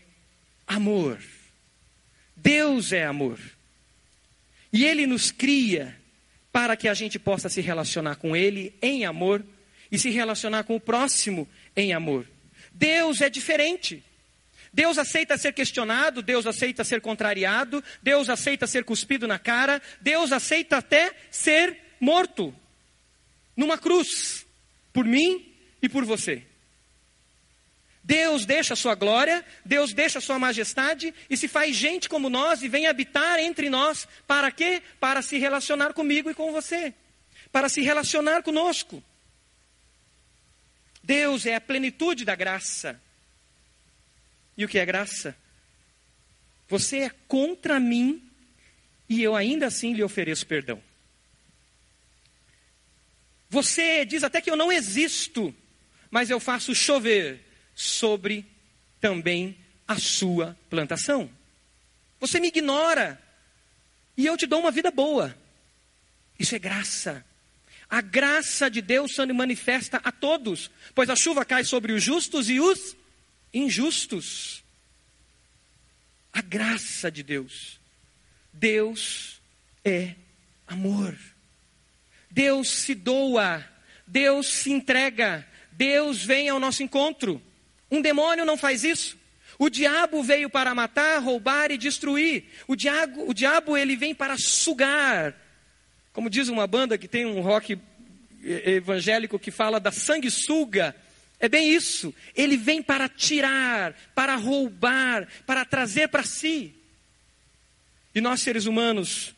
[0.65, 1.21] amor.
[2.37, 3.41] Deus é amor.
[4.73, 5.99] E Ele nos cria
[6.53, 9.45] para que a gente possa se relacionar com Ele em amor
[9.91, 12.25] e se relacionar com o próximo em amor.
[12.73, 14.05] Deus é diferente.
[14.73, 20.33] Deus aceita ser questionado, Deus aceita ser contrariado, Deus aceita ser cuspido na cara, Deus
[20.33, 22.55] aceita até ser morto
[23.57, 24.47] numa cruz
[24.93, 25.53] por mim
[25.83, 26.45] e por você.
[28.09, 32.31] Deus deixa a sua glória, Deus deixa a sua majestade e se faz gente como
[32.31, 34.09] nós e vem habitar entre nós.
[34.27, 34.83] Para quê?
[34.99, 36.95] Para se relacionar comigo e com você.
[37.53, 39.03] Para se relacionar conosco.
[41.03, 42.99] Deus é a plenitude da graça.
[44.59, 45.37] E o que é graça?
[46.69, 48.29] Você é contra mim
[49.09, 50.83] e eu ainda assim lhe ofereço perdão.
[53.49, 55.55] Você diz até que eu não existo,
[56.11, 57.41] mas eu faço chover
[57.73, 58.45] sobre
[59.01, 61.31] também a sua plantação.
[62.19, 63.23] Você me ignora
[64.17, 65.39] e eu te dou uma vida boa.
[66.37, 67.25] Isso é graça.
[67.89, 72.51] A graça de Deus se manifesta a todos, pois a chuva cai sobre os justos
[72.51, 72.98] e os
[73.53, 74.63] injustos.
[76.33, 77.81] A graça de Deus.
[78.53, 79.41] Deus
[79.85, 80.15] é
[80.67, 81.17] amor.
[82.31, 83.65] Deus se doa,
[84.07, 87.43] Deus se entrega, Deus vem ao nosso encontro.
[87.91, 89.17] Um demônio não faz isso.
[89.59, 92.45] O diabo veio para matar, roubar e destruir.
[92.69, 95.35] O diabo, o diabo ele vem para sugar.
[96.13, 97.79] Como diz uma banda que tem um rock
[98.43, 100.95] evangélico que fala da sanguessuga.
[101.41, 102.15] É bem isso.
[102.35, 106.75] Ele vem para tirar, para roubar, para trazer para si.
[108.15, 109.35] E nós seres humanos,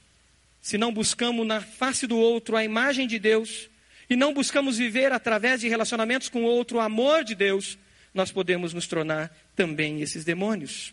[0.63, 3.69] se não buscamos na face do outro a imagem de Deus,
[4.09, 7.79] e não buscamos viver através de relacionamentos com o outro o amor de Deus,
[8.13, 10.93] nós podemos nos tornar também esses demônios.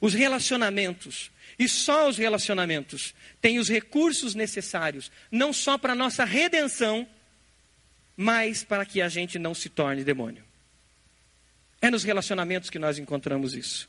[0.00, 6.24] Os relacionamentos, e só os relacionamentos, têm os recursos necessários, não só para a nossa
[6.24, 7.06] redenção,
[8.16, 10.44] mas para que a gente não se torne demônio.
[11.80, 13.88] É nos relacionamentos que nós encontramos isso.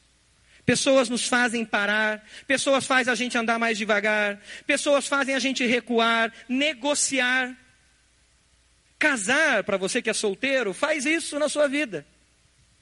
[0.65, 5.65] Pessoas nos fazem parar, pessoas fazem a gente andar mais devagar, pessoas fazem a gente
[5.65, 7.55] recuar, negociar.
[8.97, 12.05] Casar, para você que é solteiro, faz isso na sua vida.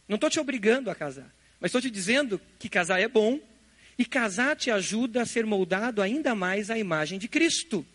[0.08, 1.30] Não estou te obrigando a casar,
[1.60, 3.40] mas estou te dizendo que casar é bom
[3.98, 7.86] e casar te ajuda a ser moldado ainda mais à imagem de Cristo.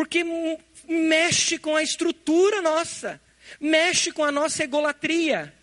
[0.00, 0.24] Porque
[0.88, 3.20] mexe com a estrutura nossa,
[3.60, 5.54] mexe com a nossa egolatria,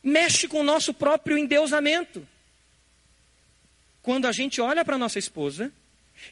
[0.00, 2.24] mexe com o nosso próprio endeusamento.
[4.00, 5.72] Quando a gente olha para nossa esposa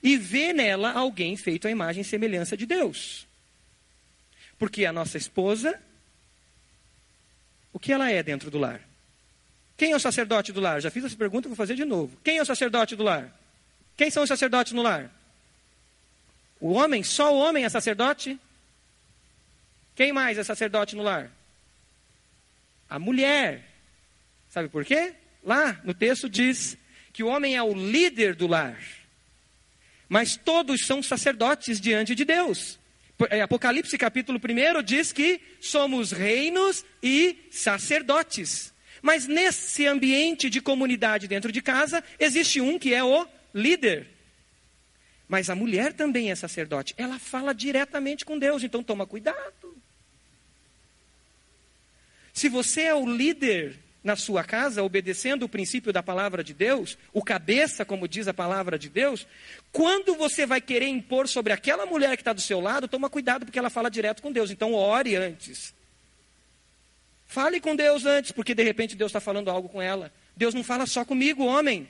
[0.00, 3.26] e vê nela alguém feito à imagem e semelhança de Deus.
[4.56, 5.82] Porque a nossa esposa,
[7.72, 8.80] o que ela é dentro do lar?
[9.76, 10.80] Quem é o sacerdote do lar?
[10.80, 12.16] Já fiz essa pergunta, vou fazer de novo.
[12.22, 13.36] Quem é o sacerdote do lar?
[13.96, 15.10] Quem são os sacerdotes no lar?
[16.62, 18.38] O homem, só o homem é sacerdote?
[19.96, 21.28] Quem mais é sacerdote no lar?
[22.88, 23.68] A mulher.
[24.48, 25.12] Sabe por quê?
[25.42, 26.78] Lá no texto diz
[27.12, 28.80] que o homem é o líder do lar.
[30.08, 32.78] Mas todos são sacerdotes diante de Deus.
[33.28, 38.72] É, Apocalipse capítulo 1 diz que somos reinos e sacerdotes.
[39.02, 44.21] Mas nesse ambiente de comunidade dentro de casa, existe um que é o líder.
[45.28, 46.94] Mas a mulher também é sacerdote.
[46.96, 49.76] Ela fala diretamente com Deus, então toma cuidado.
[52.32, 56.98] Se você é o líder na sua casa, obedecendo o princípio da palavra de Deus,
[57.12, 59.26] o cabeça, como diz a palavra de Deus,
[59.70, 63.46] quando você vai querer impor sobre aquela mulher que está do seu lado, toma cuidado,
[63.46, 64.50] porque ela fala direto com Deus.
[64.50, 65.72] Então, ore antes.
[67.26, 70.12] Fale com Deus antes, porque de repente Deus está falando algo com ela.
[70.36, 71.88] Deus não fala só comigo, homem.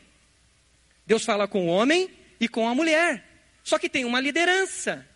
[1.07, 2.09] Deus fala com o homem
[2.43, 3.25] e com a mulher.
[3.63, 5.07] Só que tem uma liderança.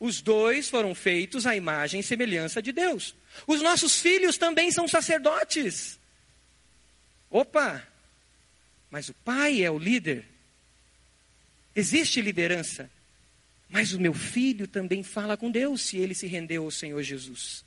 [0.00, 3.14] Os dois foram feitos à imagem e semelhança de Deus.
[3.46, 6.00] Os nossos filhos também são sacerdotes.
[7.30, 7.86] Opa!
[8.90, 10.24] Mas o pai é o líder.
[11.76, 12.90] Existe liderança.
[13.68, 17.64] Mas o meu filho também fala com Deus se ele se rendeu ao Senhor Jesus.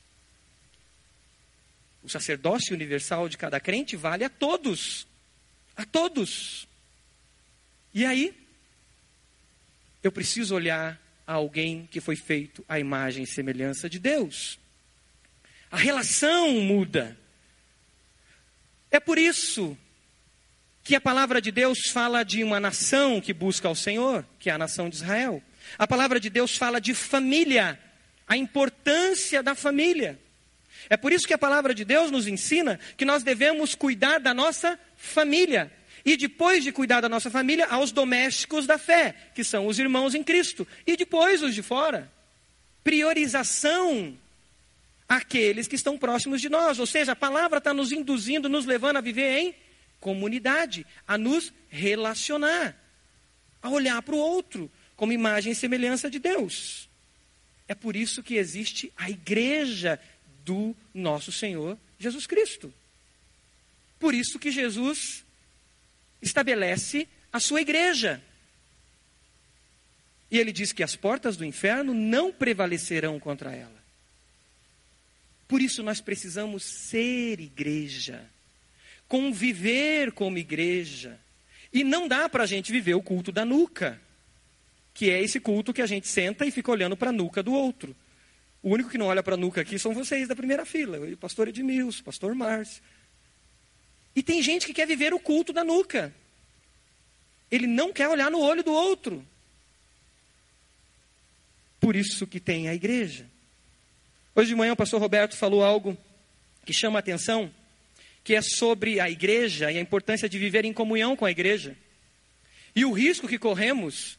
[2.03, 5.07] O sacerdócio universal de cada crente vale a todos.
[5.78, 6.68] A todos.
[7.93, 8.43] E aí?
[10.03, 14.59] eu preciso olhar a alguém que foi feito à imagem e semelhança de Deus.
[15.71, 17.17] A relação muda.
[18.91, 19.77] É por isso
[20.83, 24.53] que a palavra de Deus fala de uma nação que busca ao Senhor, que é
[24.53, 25.41] a nação de Israel.
[25.77, 27.79] A palavra de Deus fala de família,
[28.27, 30.19] a importância da família.
[30.89, 34.33] É por isso que a palavra de Deus nos ensina que nós devemos cuidar da
[34.33, 35.71] nossa família.
[36.06, 40.14] E depois de cuidar da nossa família, aos domésticos da fé, que são os irmãos
[40.14, 40.68] em Cristo.
[40.86, 42.12] E depois os de fora.
[42.84, 44.18] Priorização
[45.08, 46.78] àqueles que estão próximos de nós.
[46.80, 49.56] Ou seja, a palavra está nos induzindo, nos levando a viver em
[49.99, 52.76] comunidade, a nos relacionar,
[53.62, 56.89] a olhar para o outro como imagem e semelhança de Deus.
[57.66, 59.97] É por isso que existe a igreja
[60.43, 62.74] do nosso Senhor Jesus Cristo.
[63.97, 65.22] Por isso que Jesus
[66.24, 68.21] estabelece a sua igreja.
[70.32, 73.84] E ele diz que as portas do inferno não prevalecerão contra ela.
[75.47, 78.28] Por isso nós precisamos ser igreja
[79.13, 81.19] conviver como igreja.
[81.71, 84.01] E não dá para a gente viver o culto da nuca,
[84.91, 87.53] que é esse culto que a gente senta e fica olhando para a nuca do
[87.53, 87.95] outro.
[88.63, 91.17] O único que não olha para a nuca aqui são vocês da primeira fila, o
[91.17, 92.82] pastor Edmilson, o pastor Márcio.
[94.16, 96.14] E tem gente que quer viver o culto da nuca.
[97.51, 99.26] Ele não quer olhar no olho do outro.
[101.80, 103.26] Por isso que tem a igreja.
[104.36, 105.97] Hoje de manhã o pastor Roberto falou algo
[106.66, 107.51] que chama a atenção
[108.24, 111.76] que é sobre a igreja e a importância de viver em comunhão com a igreja.
[112.76, 114.18] E o risco que corremos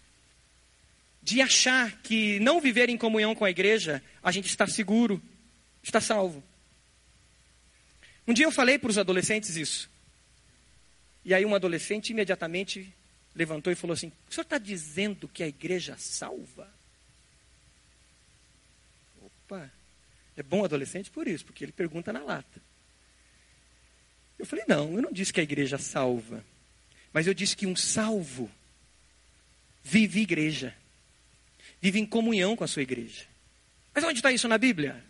[1.22, 5.22] de achar que não viver em comunhão com a igreja, a gente está seguro,
[5.82, 6.44] está salvo.
[8.26, 9.90] Um dia eu falei para os adolescentes isso.
[11.24, 12.92] E aí um adolescente imediatamente
[13.34, 16.68] levantou e falou assim: O senhor está dizendo que a igreja salva?
[19.20, 19.70] Opa,
[20.36, 22.60] é bom adolescente por isso, porque ele pergunta na lata.
[24.38, 26.44] Eu falei, não, eu não disse que a igreja salva.
[27.12, 28.50] Mas eu disse que um salvo
[29.82, 30.74] vive igreja.
[31.80, 33.24] Vive em comunhão com a sua igreja.
[33.94, 35.02] Mas onde está isso na Bíblia?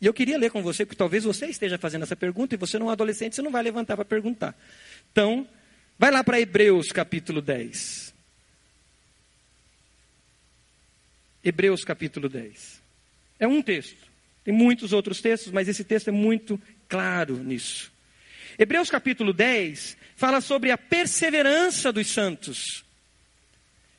[0.00, 2.78] E eu queria ler com você, porque talvez você esteja fazendo essa pergunta e você
[2.78, 4.58] não é um adolescente, você não vai levantar para perguntar.
[5.12, 5.46] Então,
[5.98, 8.14] vai lá para Hebreus capítulo 10.
[11.44, 12.80] Hebreus capítulo 10.
[13.38, 14.08] É um texto.
[14.42, 17.92] Tem muitos outros textos, mas esse texto é muito claro nisso.
[18.58, 22.84] Hebreus capítulo 10 fala sobre a perseverança dos santos.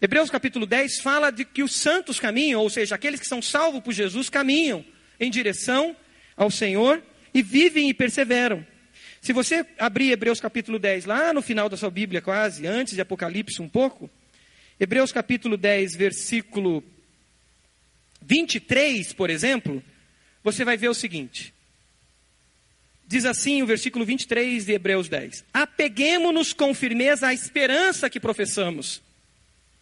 [0.02, 3.82] Hebreus capítulo 10 fala de que os santos caminham, ou seja, aqueles que são salvos
[3.84, 4.84] por Jesus caminham
[5.22, 5.95] em direção
[6.36, 7.01] ao Senhor
[7.34, 8.65] e vivem e perseveram.
[9.22, 13.01] Se você abrir Hebreus capítulo 10, lá no final da sua Bíblia, quase, antes de
[13.01, 14.09] Apocalipse um pouco,
[14.80, 16.84] Hebreus capítulo 10, versículo
[18.19, 19.84] 23, por exemplo,
[20.43, 21.53] você vai ver o seguinte:
[23.05, 29.03] Diz assim o versículo 23 de Hebreus 10: Apeguemos-nos com firmeza à esperança que professamos,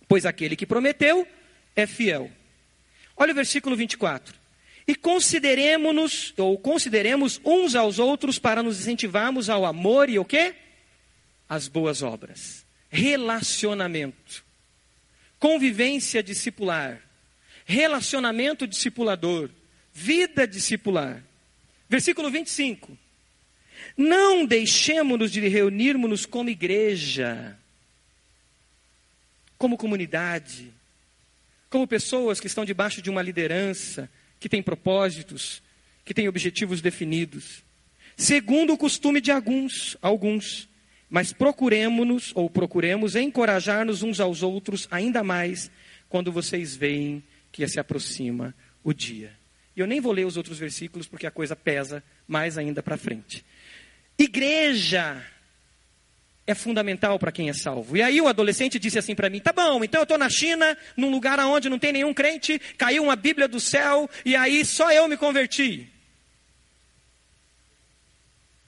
[0.05, 1.25] pois aquele que prometeu
[1.75, 2.29] é fiel.
[3.15, 4.38] Olha o versículo 24.
[4.89, 10.55] E consideremos-nos, ou consideremos uns aos outros para nos incentivarmos ao amor e o quê?
[11.47, 12.65] As boas obras.
[12.89, 14.43] Relacionamento.
[15.37, 16.99] Convivência discipular.
[17.65, 19.51] Relacionamento discipulador.
[19.93, 21.23] Vida discipular.
[21.87, 22.97] Versículo 25.
[23.95, 27.55] Não deixemos-nos de reunirmos-nos como igreja,
[29.55, 30.73] como comunidade,
[31.69, 34.09] como pessoas que estão debaixo de uma liderança,
[34.39, 35.61] que tem propósitos,
[36.05, 37.63] que tem objetivos definidos,
[38.15, 40.69] segundo o costume de alguns, alguns,
[41.09, 45.69] mas procuremos-nos ou procuremos encorajar-nos uns aos outros ainda mais
[46.07, 49.31] quando vocês veem que se aproxima o dia.
[49.75, 52.97] E eu nem vou ler os outros versículos porque a coisa pesa mais ainda para
[52.97, 53.45] frente.
[54.17, 55.25] Igreja
[56.49, 57.95] é fundamental para quem é salvo.
[57.95, 60.75] E aí o adolescente disse assim para mim: tá bom, então eu estou na China,
[60.97, 64.91] num lugar onde não tem nenhum crente, caiu uma Bíblia do céu e aí só
[64.91, 65.87] eu me converti.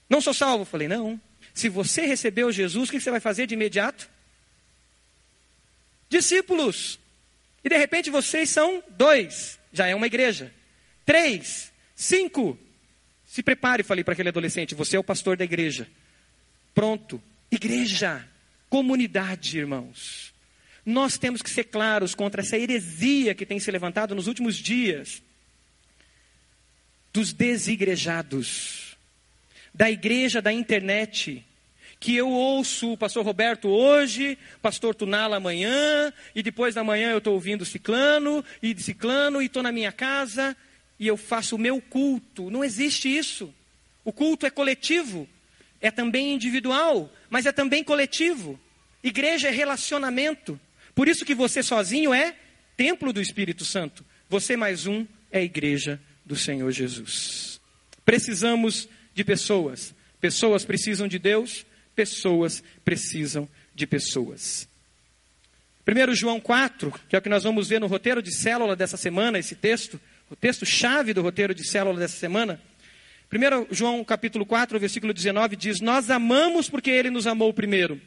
[0.08, 0.64] Não sou salvo?
[0.64, 1.20] Falei: não.
[1.52, 4.08] Se você recebeu Jesus, o que você vai fazer de imediato?
[6.08, 7.00] Discípulos.
[7.64, 10.52] E de repente vocês são dois, já é uma igreja.
[11.04, 12.56] Três, cinco,
[13.26, 15.88] se prepare, falei para aquele adolescente, você é o pastor da igreja.
[16.74, 17.20] Pronto.
[17.52, 18.26] Igreja,
[18.70, 20.32] comunidade, irmãos.
[20.86, 25.22] Nós temos que ser claros contra essa heresia que tem se levantado nos últimos dias
[27.12, 28.96] dos desigrejados,
[29.74, 31.44] da igreja da internet,
[32.00, 37.18] que eu ouço o pastor Roberto hoje, pastor Tunala amanhã, e depois da manhã eu
[37.18, 40.56] estou ouvindo ciclano, e de ciclano, e estou na minha casa,
[40.98, 42.50] e eu faço o meu culto.
[42.50, 43.54] Não existe isso.
[44.02, 45.28] O culto é coletivo,
[45.82, 48.60] é também individual, mas é também coletivo.
[49.02, 50.60] Igreja é relacionamento.
[50.94, 52.36] Por isso que você sozinho é
[52.76, 54.04] templo do Espírito Santo.
[54.28, 57.58] Você mais um é igreja do Senhor Jesus.
[58.04, 59.94] Precisamos de pessoas.
[60.20, 61.64] Pessoas precisam de Deus,
[61.96, 64.68] pessoas precisam de pessoas.
[65.88, 68.98] 1 João 4, que é o que nós vamos ver no roteiro de célula dessa
[68.98, 72.60] semana, esse texto, o texto chave do roteiro de célula dessa semana.
[73.32, 77.98] 1 João capítulo 4, versículo 19 diz: Nós amamos porque ele nos amou primeiro.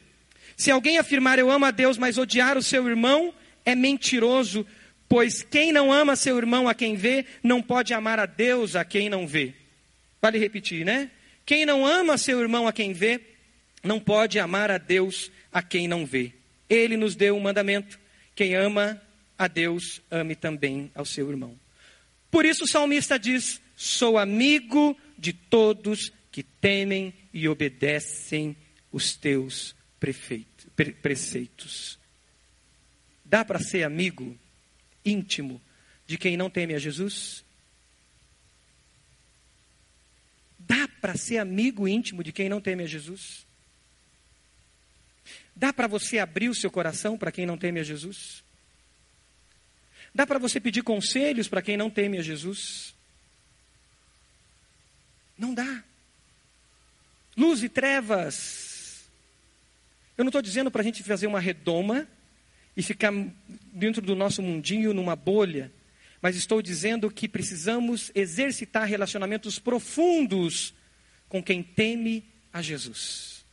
[0.56, 4.64] Se alguém afirmar eu amo a Deus, mas odiar o seu irmão, é mentiroso,
[5.08, 8.84] pois quem não ama seu irmão a quem vê, não pode amar a Deus a
[8.84, 9.52] quem não vê.
[10.22, 11.10] Vale repetir, né?
[11.44, 13.20] Quem não ama seu irmão a quem vê,
[13.82, 16.32] não pode amar a Deus a quem não vê.
[16.70, 17.98] Ele nos deu um mandamento:
[18.32, 19.02] quem ama
[19.36, 21.58] a Deus, ame também ao seu irmão.
[22.30, 28.56] Por isso o salmista diz: Sou amigo de todos que temem e obedecem
[28.92, 29.74] os teus
[31.02, 31.98] preceitos.
[33.24, 34.38] Dá para ser amigo
[35.04, 35.60] íntimo
[36.06, 37.44] de quem não teme a Jesus?
[40.58, 43.46] Dá para ser amigo íntimo de quem não teme a Jesus?
[45.54, 48.44] Dá para você abrir o seu coração para quem não teme a Jesus?
[50.14, 52.95] Dá para você pedir conselhos para quem não teme a Jesus?
[55.38, 55.82] Não dá.
[57.36, 58.66] Luz e trevas
[60.16, 62.08] eu não estou dizendo para a gente fazer uma redoma
[62.76, 63.12] e ficar
[63.72, 65.70] dentro do nosso mundinho numa bolha,
[66.22, 70.72] mas estou dizendo que precisamos exercitar relacionamentos profundos
[71.28, 73.44] com quem teme a Jesus,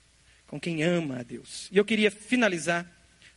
[0.47, 1.67] com quem ama a Deus.
[1.69, 2.89] E eu queria finalizar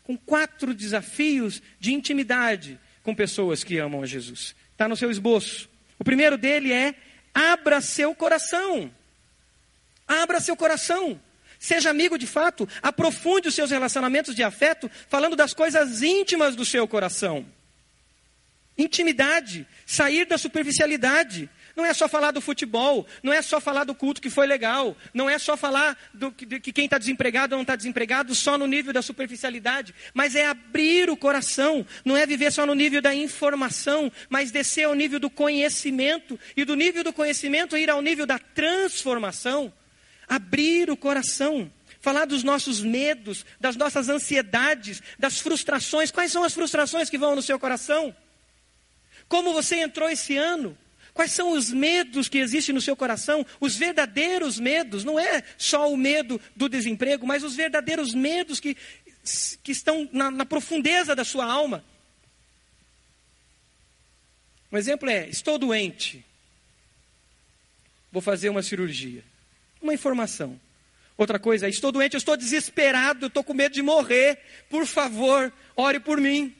[0.04, 4.54] com quatro desafios de intimidade com pessoas que amam a Jesus.
[4.70, 5.68] Está no seu esboço.
[5.98, 6.94] O primeiro dele é
[7.36, 8.90] abra seu coração.
[10.08, 11.20] Abra seu coração.
[11.58, 16.64] Seja amigo de fato, aprofunde os seus relacionamentos de afeto, falando das coisas íntimas do
[16.64, 17.46] seu coração.
[18.78, 21.50] Intimidade, sair da superficialidade.
[21.76, 24.96] Não é só falar do futebol, não é só falar do culto que foi legal,
[25.12, 28.56] não é só falar do, de que quem está desempregado ou não está desempregado só
[28.56, 33.02] no nível da superficialidade, mas é abrir o coração, não é viver só no nível
[33.02, 38.00] da informação, mas descer ao nível do conhecimento, e do nível do conhecimento ir ao
[38.00, 39.72] nível da transformação
[40.28, 41.70] abrir o coração,
[42.00, 46.10] falar dos nossos medos, das nossas ansiedades, das frustrações.
[46.10, 48.14] Quais são as frustrações que vão no seu coração?
[49.28, 50.76] Como você entrou esse ano?
[51.16, 53.44] Quais são os medos que existem no seu coração?
[53.58, 58.76] Os verdadeiros medos, não é só o medo do desemprego, mas os verdadeiros medos que,
[59.62, 61.82] que estão na, na profundeza da sua alma.
[64.70, 66.22] Um exemplo é: estou doente,
[68.12, 69.24] vou fazer uma cirurgia.
[69.80, 70.60] Uma informação.
[71.16, 74.38] Outra coisa, estou doente, eu estou desesperado, estou com medo de morrer.
[74.68, 76.54] Por favor, ore por mim.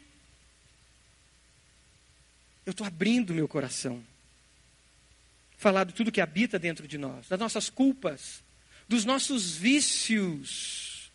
[2.65, 4.03] Eu estou abrindo meu coração.
[5.57, 8.43] Falar de tudo que habita dentro de nós, das nossas culpas,
[8.89, 11.11] dos nossos vícios.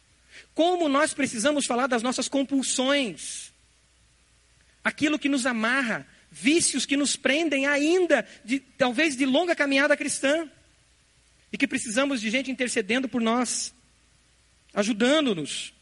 [0.53, 3.51] Como nós precisamos falar das nossas compulsões.
[4.83, 10.49] Aquilo que nos amarra, vícios que nos prendem ainda, de, talvez de longa caminhada cristã
[11.51, 13.73] e que precisamos de gente intercedendo por nós,
[14.73, 15.73] ajudando-nos.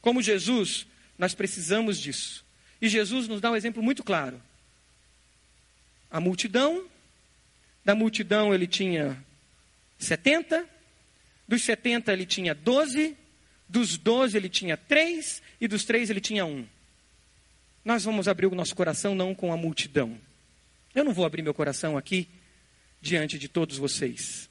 [0.00, 0.86] Como Jesus,
[1.18, 2.44] nós precisamos disso.
[2.80, 4.40] E Jesus nos dá um exemplo muito claro.
[6.10, 6.86] A multidão,
[7.84, 9.22] da multidão ele tinha
[9.98, 10.66] 70,
[11.46, 13.16] dos 70 ele tinha 12,
[13.68, 16.66] dos 12 ele tinha 3 e dos 3 ele tinha 1.
[17.84, 20.18] Nós vamos abrir o nosso coração não com a multidão.
[20.94, 22.28] Eu não vou abrir meu coração aqui
[23.00, 24.48] diante de todos vocês.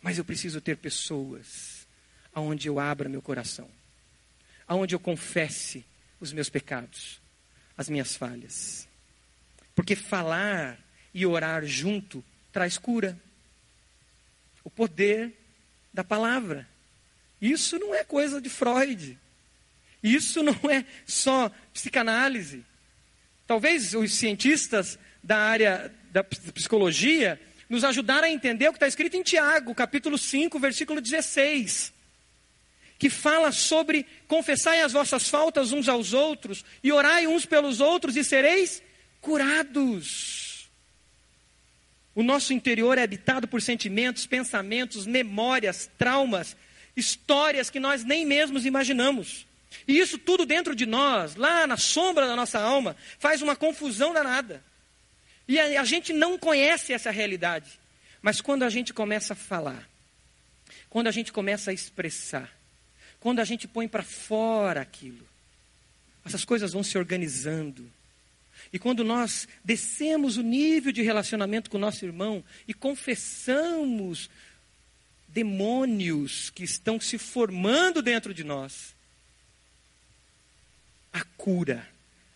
[0.00, 1.86] Mas eu preciso ter pessoas
[2.32, 3.68] aonde eu abra meu coração,
[4.66, 5.84] aonde eu confesse
[6.20, 7.20] os meus pecados,
[7.76, 8.88] as minhas falhas.
[9.74, 10.78] Porque falar
[11.12, 13.18] e orar junto traz cura.
[14.64, 15.32] O poder
[15.92, 16.68] da palavra.
[17.40, 19.18] Isso não é coisa de Freud.
[20.02, 22.64] Isso não é só psicanálise.
[23.46, 29.16] Talvez os cientistas da área da psicologia nos ajudar a entender o que está escrito
[29.16, 31.92] em Tiago, capítulo 5, versículo 16,
[32.98, 38.16] que fala sobre confessai as vossas faltas uns aos outros e orai uns pelos outros
[38.16, 38.82] e sereis
[39.20, 40.49] curados.
[42.14, 46.56] O nosso interior é habitado por sentimentos, pensamentos, memórias, traumas
[46.96, 49.46] histórias que nós nem mesmos imaginamos.
[49.86, 54.12] E isso tudo dentro de nós, lá na sombra da nossa alma, faz uma confusão
[54.12, 54.62] danada.
[55.46, 57.78] E a, a gente não conhece essa realidade.
[58.20, 59.88] Mas quando a gente começa a falar,
[60.88, 62.50] quando a gente começa a expressar,
[63.18, 65.26] quando a gente põe para fora aquilo,
[66.24, 67.90] essas coisas vão se organizando.
[68.72, 74.30] E quando nós descemos o nível de relacionamento com o nosso irmão e confessamos
[75.26, 78.94] demônios que estão se formando dentro de nós,
[81.12, 81.88] a cura,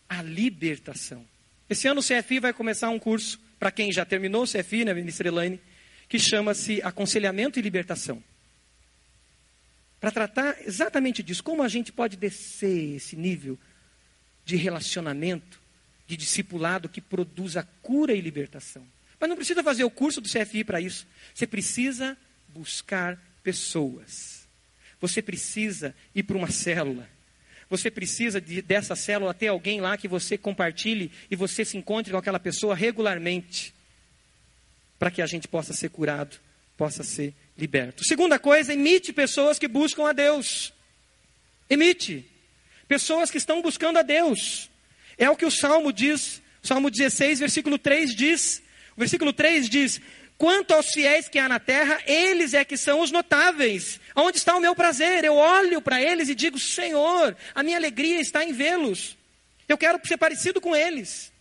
[0.08, 1.24] a libertação.
[1.68, 4.94] Esse ano o CFI vai começar um curso, para quem já terminou o CFI, né,
[4.94, 5.60] ministra Elaine,
[6.08, 8.22] que chama-se Aconselhamento e Libertação.
[10.00, 13.58] Para tratar exatamente disso, como a gente pode descer esse nível
[14.44, 15.63] de relacionamento,
[16.06, 18.86] de discipulado que produz a cura e libertação.
[19.18, 21.06] Mas não precisa fazer o curso do CFI para isso.
[21.34, 22.16] Você precisa
[22.48, 24.46] buscar pessoas.
[25.00, 27.08] Você precisa ir para uma célula.
[27.70, 32.12] Você precisa de, dessa célula ter alguém lá que você compartilhe e você se encontre
[32.12, 33.74] com aquela pessoa regularmente.
[34.98, 36.36] Para que a gente possa ser curado,
[36.76, 38.04] possa ser liberto.
[38.04, 40.72] Segunda coisa, imite pessoas que buscam a Deus.
[41.68, 42.24] Imite.
[42.86, 44.70] Pessoas que estão buscando a Deus.
[45.18, 48.62] É o que o Salmo diz, Salmo 16, versículo 3 diz.
[48.96, 50.00] O versículo 3 diz:
[50.36, 54.00] Quanto aos fiéis que há na terra, eles é que são os notáveis.
[54.16, 55.24] Onde está o meu prazer?
[55.24, 59.16] Eu olho para eles e digo: Senhor, a minha alegria está em vê-los.
[59.68, 61.32] Eu quero ser parecido com eles.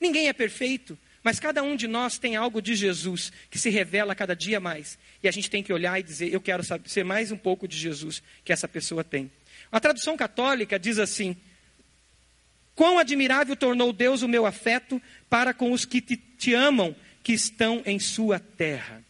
[0.00, 4.14] Ninguém é perfeito, mas cada um de nós tem algo de Jesus que se revela
[4.14, 4.98] cada dia mais.
[5.22, 7.68] E a gente tem que olhar e dizer: Eu quero saber, ser mais um pouco
[7.68, 9.30] de Jesus que essa pessoa tem.
[9.70, 11.36] A tradução católica diz assim:
[12.74, 17.32] Quão admirável tornou Deus o meu afeto para com os que te, te amam que
[17.32, 19.02] estão em sua terra.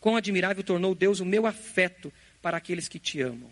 [0.00, 3.50] Quão admirável tornou Deus o meu afeto para aqueles que te amam.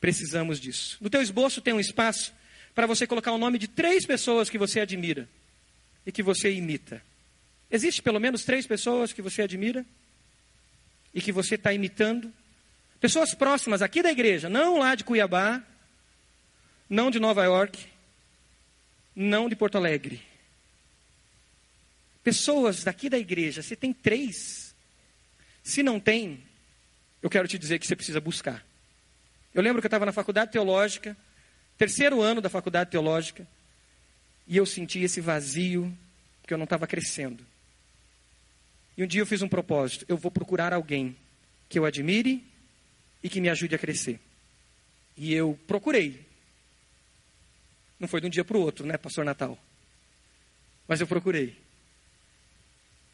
[0.00, 0.98] Precisamos disso.
[1.00, 2.32] No teu esboço tem um espaço
[2.74, 5.28] para você colocar o nome de três pessoas que você admira
[6.04, 7.02] e que você imita.
[7.70, 9.86] Existe pelo menos três pessoas que você admira
[11.14, 12.32] e que você está imitando?
[13.00, 15.62] Pessoas próximas aqui da igreja, não lá de Cuiabá,
[16.92, 17.86] não de Nova York,
[19.16, 20.32] não de Porto Alegre
[22.22, 24.74] pessoas daqui da igreja, você tem três.
[25.62, 26.42] Se não tem,
[27.22, 28.64] eu quero te dizer que você precisa buscar.
[29.54, 31.16] Eu lembro que eu estava na faculdade teológica,
[31.76, 33.46] terceiro ano da faculdade teológica,
[34.46, 35.92] e eu senti esse vazio,
[36.40, 37.44] porque eu não estava crescendo.
[38.96, 41.16] E um dia eu fiz um propósito: eu vou procurar alguém
[41.68, 42.44] que eu admire
[43.22, 44.20] e que me ajude a crescer.
[45.16, 46.31] E eu procurei.
[48.02, 49.56] Não foi de um dia para o outro, né, Pastor Natal?
[50.88, 51.56] Mas eu procurei.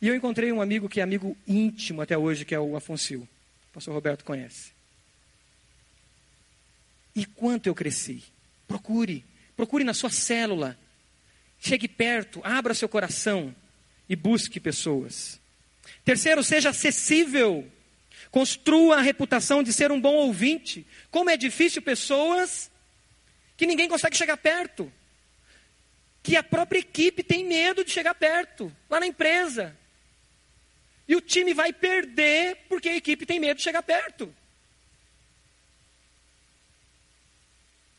[0.00, 3.16] E eu encontrei um amigo que é amigo íntimo até hoje, que é o Afonso.
[3.16, 3.28] O
[3.74, 4.72] pastor Roberto conhece.
[7.14, 8.24] E quanto eu cresci.
[8.66, 10.74] Procure, procure na sua célula.
[11.60, 13.54] Chegue perto, abra seu coração
[14.08, 15.38] e busque pessoas.
[16.02, 17.70] Terceiro, seja acessível.
[18.30, 20.86] Construa a reputação de ser um bom ouvinte.
[21.10, 22.70] Como é difícil pessoas
[23.58, 24.90] que ninguém consegue chegar perto.
[26.22, 29.76] Que a própria equipe tem medo de chegar perto, lá na empresa.
[31.06, 34.32] E o time vai perder porque a equipe tem medo de chegar perto.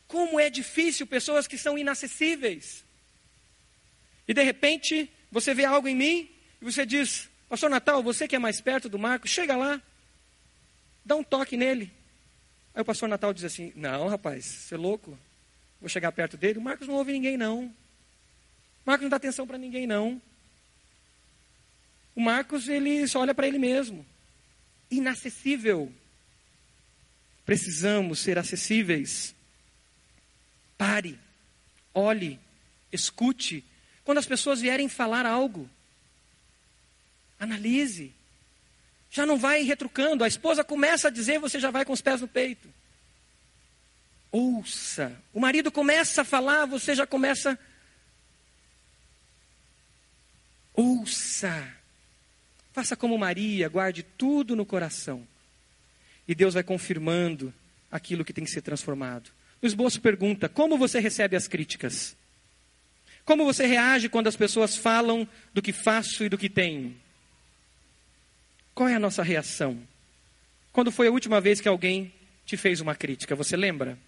[0.08, 2.82] Como é difícil pessoas que são inacessíveis.
[4.26, 6.30] E de repente, você vê algo em mim
[6.60, 9.80] e você diz: Pastor Natal, você que é mais perto do Marcos, chega lá,
[11.04, 11.92] dá um toque nele.
[12.74, 15.18] Aí o pastor Natal diz assim: Não, rapaz, você é louco.
[15.80, 16.58] Vou chegar perto dele.
[16.58, 17.64] O Marcos não ouve ninguém, não.
[17.64, 17.72] O
[18.84, 20.20] Marcos não dá atenção para ninguém, não.
[22.14, 24.04] O Marcos, ele só olha para ele mesmo.
[24.90, 25.92] Inacessível.
[27.46, 29.34] Precisamos ser acessíveis.
[30.76, 31.18] Pare,
[31.94, 32.38] olhe,
[32.92, 33.64] escute.
[34.04, 35.68] Quando as pessoas vierem falar algo,
[37.38, 38.12] analise.
[39.10, 40.24] Já não vai retrucando.
[40.24, 42.68] A esposa começa a dizer, você já vai com os pés no peito.
[44.32, 45.12] Ouça.
[45.32, 47.58] O marido começa a falar, você já começa.
[50.74, 51.76] Ouça.
[52.72, 55.26] Faça como Maria, guarde tudo no coração.
[56.26, 57.52] E Deus vai confirmando
[57.90, 59.30] aquilo que tem que ser transformado.
[59.60, 62.16] O esboço pergunta: como você recebe as críticas?
[63.24, 66.96] Como você reage quando as pessoas falam do que faço e do que tenho?
[68.74, 69.80] Qual é a nossa reação?
[70.72, 72.12] Quando foi a última vez que alguém
[72.46, 73.34] te fez uma crítica?
[73.34, 73.98] Você lembra?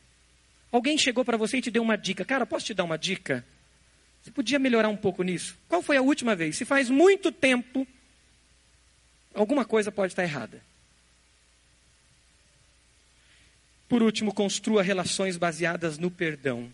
[0.72, 2.24] Alguém chegou para você e te deu uma dica.
[2.24, 3.44] Cara, posso te dar uma dica?
[4.22, 5.56] Você podia melhorar um pouco nisso?
[5.68, 6.56] Qual foi a última vez?
[6.56, 7.86] Se faz muito tempo
[9.34, 10.62] alguma coisa pode estar errada.
[13.88, 16.72] Por último, construa relações baseadas no perdão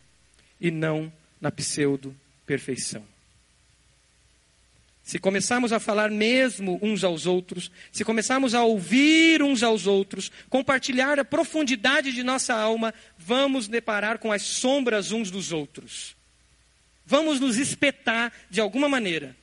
[0.61, 3.05] e não na pseudo-perfeição.
[5.09, 10.30] Se começarmos a falar mesmo uns aos outros, se começarmos a ouvir uns aos outros,
[10.50, 16.14] compartilhar a profundidade de nossa alma, vamos deparar com as sombras uns dos outros.
[17.06, 19.34] Vamos nos espetar de alguma maneira.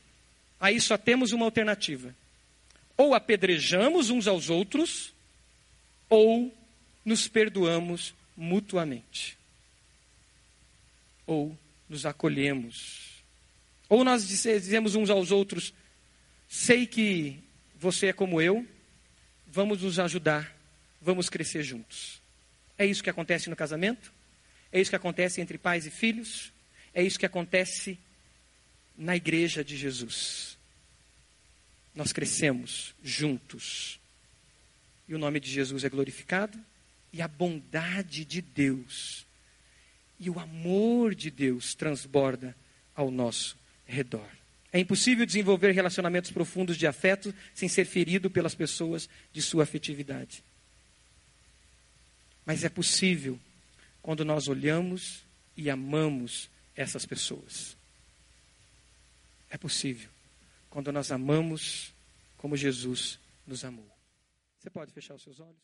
[0.59, 2.16] Aí só temos uma alternativa:
[2.95, 5.16] ou apedrejamos uns aos outros,
[6.07, 6.55] ou
[7.03, 9.36] nos perdoamos mutuamente.
[11.26, 11.57] Ou
[11.89, 13.05] nos acolhemos
[13.90, 15.74] ou nós dizemos uns aos outros:
[16.48, 17.40] sei que
[17.76, 18.66] você é como eu,
[19.48, 20.56] vamos nos ajudar,
[21.02, 22.22] vamos crescer juntos.
[22.78, 24.12] É isso que acontece no casamento?
[24.72, 26.52] É isso que acontece entre pais e filhos?
[26.94, 27.98] É isso que acontece
[28.98, 30.58] na igreja de Jesus.
[31.94, 34.00] Nós crescemos juntos.
[35.08, 36.60] E o nome de Jesus é glorificado,
[37.14, 39.26] e a bondade de Deus
[40.20, 42.56] e o amor de Deus transborda
[42.96, 44.28] ao nosso redor.
[44.72, 50.44] É impossível desenvolver relacionamentos profundos de afeto sem ser ferido pelas pessoas de sua afetividade.
[52.46, 53.40] Mas é possível
[54.02, 55.24] quando nós olhamos
[55.56, 57.78] e amamos essas pessoas.
[59.50, 60.10] É possível
[60.70, 61.94] quando nós amamos
[62.38, 63.18] como Jesus
[63.48, 63.90] nos amou.
[64.60, 65.56] Você pode fechar os seus olhos?